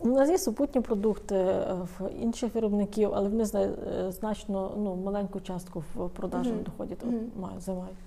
[0.04, 5.40] У нас є супутні продукти е, в інших виробників, але вони е, значно ну, маленьку
[5.40, 6.64] частку в продажу mm-hmm.
[6.64, 7.60] доході mm-hmm.
[7.60, 7.98] займають.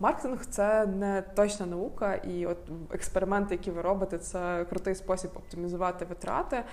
[0.00, 2.58] Маркетинг це не точна наука, і от
[2.90, 6.64] експерименти, які ви робите, це крутий спосіб оптимізувати витрати.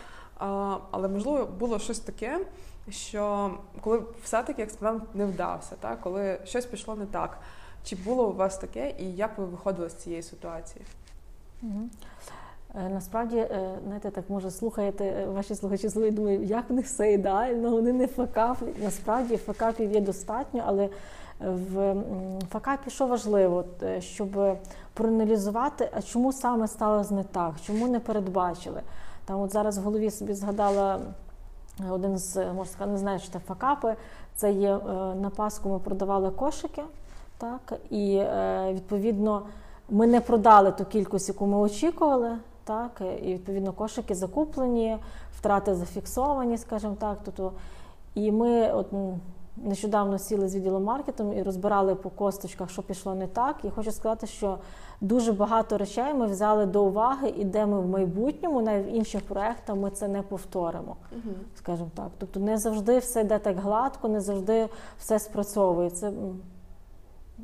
[0.92, 2.46] Але можливо було щось таке,
[2.90, 3.52] що
[3.82, 6.02] коли все-таки експеримент не вдався, так?
[6.02, 7.38] коли щось пішло не так.
[7.84, 10.86] Чи було у вас таке, і як ви виходили з цієї ситуації?
[11.64, 11.88] Mm-hmm.
[12.76, 16.86] Е, насправді, е, знаєте, так може слухаєте е, ваші слухачі слухають, думають, як в них
[16.86, 18.84] все ідеально, вони не факаплять.
[18.84, 20.90] Насправді факапів є достатньо, але
[21.40, 21.96] в
[22.50, 23.66] факапі що важливо,
[24.00, 24.58] щоб
[24.94, 28.82] проаналізувати, а чому саме сталося не так, чому не передбачили.
[29.26, 31.00] Там от зараз в голові собі згадала
[31.90, 33.96] один з можна сказати, не знаю, що це факапи.
[34.36, 34.80] Це є
[35.22, 36.82] на Пасху ми продавали кошики,
[37.38, 38.24] так, і
[38.72, 39.42] відповідно.
[39.92, 42.38] Ми не продали ту кількість, яку ми очікували
[42.70, 44.98] так, і відповідно кошики закуплені,
[45.38, 47.18] втрати зафіксовані, скажімо так.
[47.26, 47.52] Тобто,
[48.16, 48.88] І ми от
[49.58, 53.56] нещодавно сіли з відділом маркетингу і розбирали по косточках, що пішло не так.
[53.64, 54.58] І хочу сказати, що
[55.02, 59.22] дуже багато речей ми взяли до уваги, і де ми в майбутньому, навіть в інших
[59.22, 61.36] проєктах, ми це не повторимо, угу.
[61.56, 62.10] скажімо так.
[62.18, 65.90] Тобто не завжди все йде так гладко, не завжди все спрацьовує.
[65.90, 66.12] Це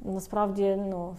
[0.04, 1.16] насправді ну.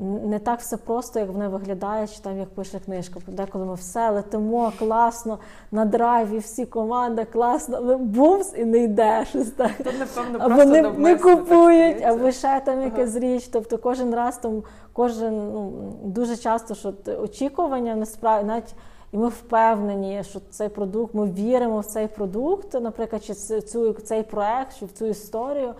[0.00, 3.20] Не так все просто, як вони виглядає, чи там як пише книжка.
[3.26, 5.38] Деколи ми все летимо класно
[5.70, 9.70] на драйві, всі команда класно, але бумс і не йде щось так.
[9.84, 13.48] То, напевно, або не, не купують, або ще там якась річ.
[13.52, 14.62] Тобто кожен раз там,
[14.92, 15.72] кожен ну
[16.04, 18.74] дуже часто, що очікування насправді навіть.
[19.12, 24.22] І ми впевнені, що цей продукт, ми віримо в цей продукт, наприклад, чи цю цей
[24.22, 25.74] проект, чи в цю історію.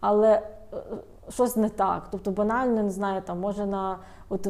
[0.00, 0.42] Але
[0.72, 0.76] е,
[1.30, 2.02] щось не так.
[2.10, 4.48] Тобто банально не знаю, там може на от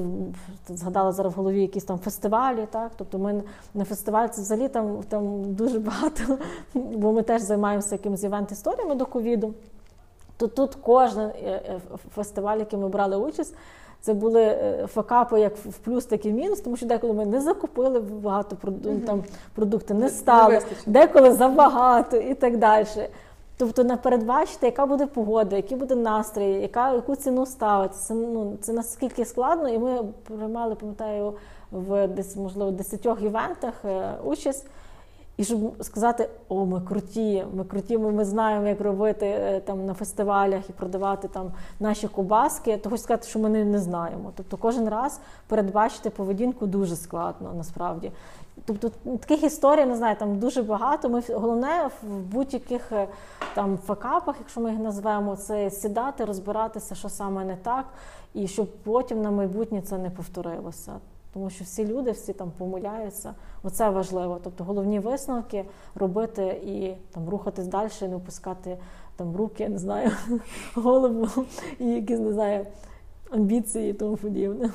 [0.68, 3.42] згадала зараз в голові якісь там фестивалі, так тобто ми
[3.74, 6.38] на фестивалі це взагалі там там дуже багато,
[6.74, 9.54] бо ми теж займаємося якимось івент-історіями до ковіду.
[10.36, 11.80] То тут кожен е, е,
[12.14, 13.54] фестиваль, який ми брали участь.
[14.00, 17.26] Це були е, факапи як в плюс, так і в мінус, тому що деколи ми
[17.26, 18.56] не закупили багато
[19.06, 19.24] там
[19.54, 22.86] продукти, не стали, деколи забагато і так далі.
[23.60, 27.94] Тобто не передбачити, яка буде погода, який буде настрій, яка яку ціну ставити.
[27.94, 31.34] Це ну це наскільки складно, і ми приймали, пам'ятаю,
[31.72, 34.66] в десь можливо десятьох івентах е, участь.
[35.36, 39.86] І щоб сказати, о, ми круті, ми круті, ми, ми знаємо, як робити е, там
[39.86, 44.32] на фестивалях і продавати там наші кубаски, то хочу сказати, що ми не, не знаємо.
[44.36, 48.12] Тобто кожен раз передбачити поведінку дуже складно насправді.
[48.64, 51.08] Тобто таких історій не знаю, там дуже багато.
[51.08, 53.08] Ми головне в будь-яких е,
[53.54, 57.84] там факапах, якщо ми їх назвемо, це сідати, розбиратися, що саме не так,
[58.34, 60.92] і щоб потім на майбутнє це не повторилося.
[61.32, 63.34] Тому що всі люди, всі там помиляються.
[63.62, 64.40] Оце важливо.
[64.44, 68.78] Тобто головні висновки робити і там рухатись далі, не опускати
[69.16, 70.10] там руки, не знаю,
[70.74, 71.44] голову
[71.78, 72.66] і якісь не знаю
[73.30, 74.70] амбіції і тому подібне.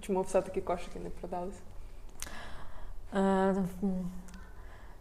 [0.00, 1.58] Чому все-таки кошики не продалися?
[3.14, 3.54] Е,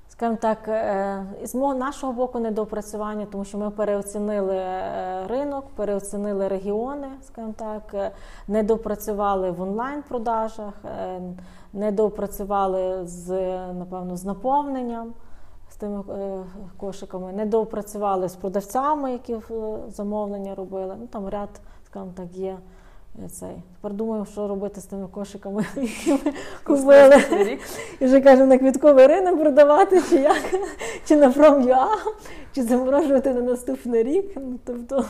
[0.08, 7.08] скажімо так, е, з нашого боку недоопрацювання, тому що ми переоцінили е, ринок, переоцінили регіони,
[7.24, 8.14] скажімо так,
[8.48, 10.74] недопрацювали в онлайн-продажах,
[11.74, 13.30] недопрацювали з
[13.74, 15.14] напевно з наповненням
[15.70, 16.04] з тими
[16.78, 19.38] кошиками, недопрацювали з продавцями, які
[19.88, 20.96] замовлення робили.
[21.00, 21.50] Ну там ряд,
[21.86, 22.58] скажімо так, є.
[23.32, 23.64] Цей.
[23.76, 27.24] Тепер думаю, що робити з тими кошиками, які ми купили.
[28.00, 30.44] І вже кажемо, на квітковий ринок продавати, чи як,
[31.06, 31.88] чи на From.ua,
[32.56, 34.32] чи заморожувати на наступний рік.
[34.36, 35.06] Ну, Тобто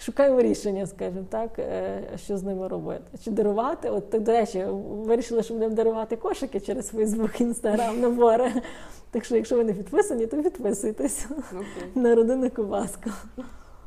[0.00, 3.18] шукаємо рішення, скажімо так, е, що з ними робити.
[3.24, 3.90] Чи дарувати?
[3.90, 8.52] От, До речі, вирішили, що будемо дарувати кошики через Facebook, Instagram, набори.
[9.10, 11.62] Так що, якщо ви не підписані, то підписуйтесь okay.
[11.94, 13.10] на родину Коваска.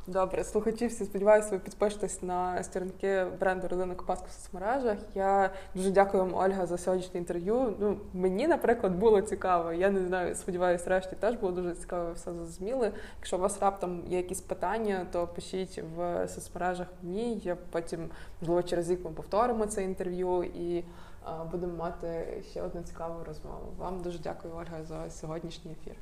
[0.07, 4.97] Добре, слухачі, всі сподіваюся, ви підпишетесь на сторінки бренду Родина Копаска в соцмережах.
[5.15, 7.73] Я дуже дякую вам, Ольга, за сьогоднішнє інтерв'ю.
[7.79, 9.73] Ну, мені, наприклад, було цікаво.
[9.73, 12.91] Я не знаю, сподіваюся, решті теж було дуже цікаво, все зрозуміли.
[13.17, 17.41] Якщо у вас раптом є якісь питання, то пишіть в соцмережах мені.
[17.43, 18.09] Я потім,
[18.41, 20.83] можливо, через рік ми повторимо це інтерв'ю і
[21.23, 23.73] а, будемо мати ще одну цікаву розмову.
[23.77, 25.95] Вам дуже дякую, Ольга, за сьогоднішній ефір.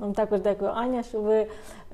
[0.00, 1.46] Вам також дякую, Аня, що ви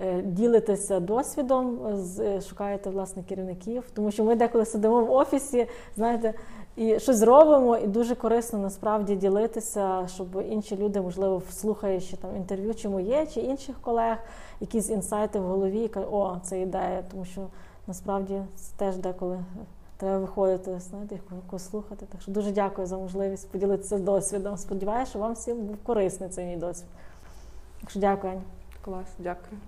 [0.05, 1.79] е, ділитеся досвідом,
[2.21, 6.35] е, шукаєте власне керівників, тому що ми деколи сидимо в офісі, знаєте,
[6.77, 12.75] і щось робимо, і дуже корисно насправді ділитися, щоб інші люди, можливо, слухаючи там інтерв'ю,
[12.75, 14.17] чи моє, чи інших колег,
[14.61, 17.47] якісь інсайти в голові, і кажуть, о, це ідея, тому що
[17.87, 19.39] насправді це теж деколи.
[19.97, 22.07] Треба виходити, знаєте, когось слухати.
[22.13, 24.57] Так що дуже дякую за можливість поділитися досвідом.
[24.57, 26.89] Сподіваюся, що вам всім був корисний цей мій досвід.
[27.81, 28.43] Так що дякую.
[28.81, 29.61] Клас, дякую.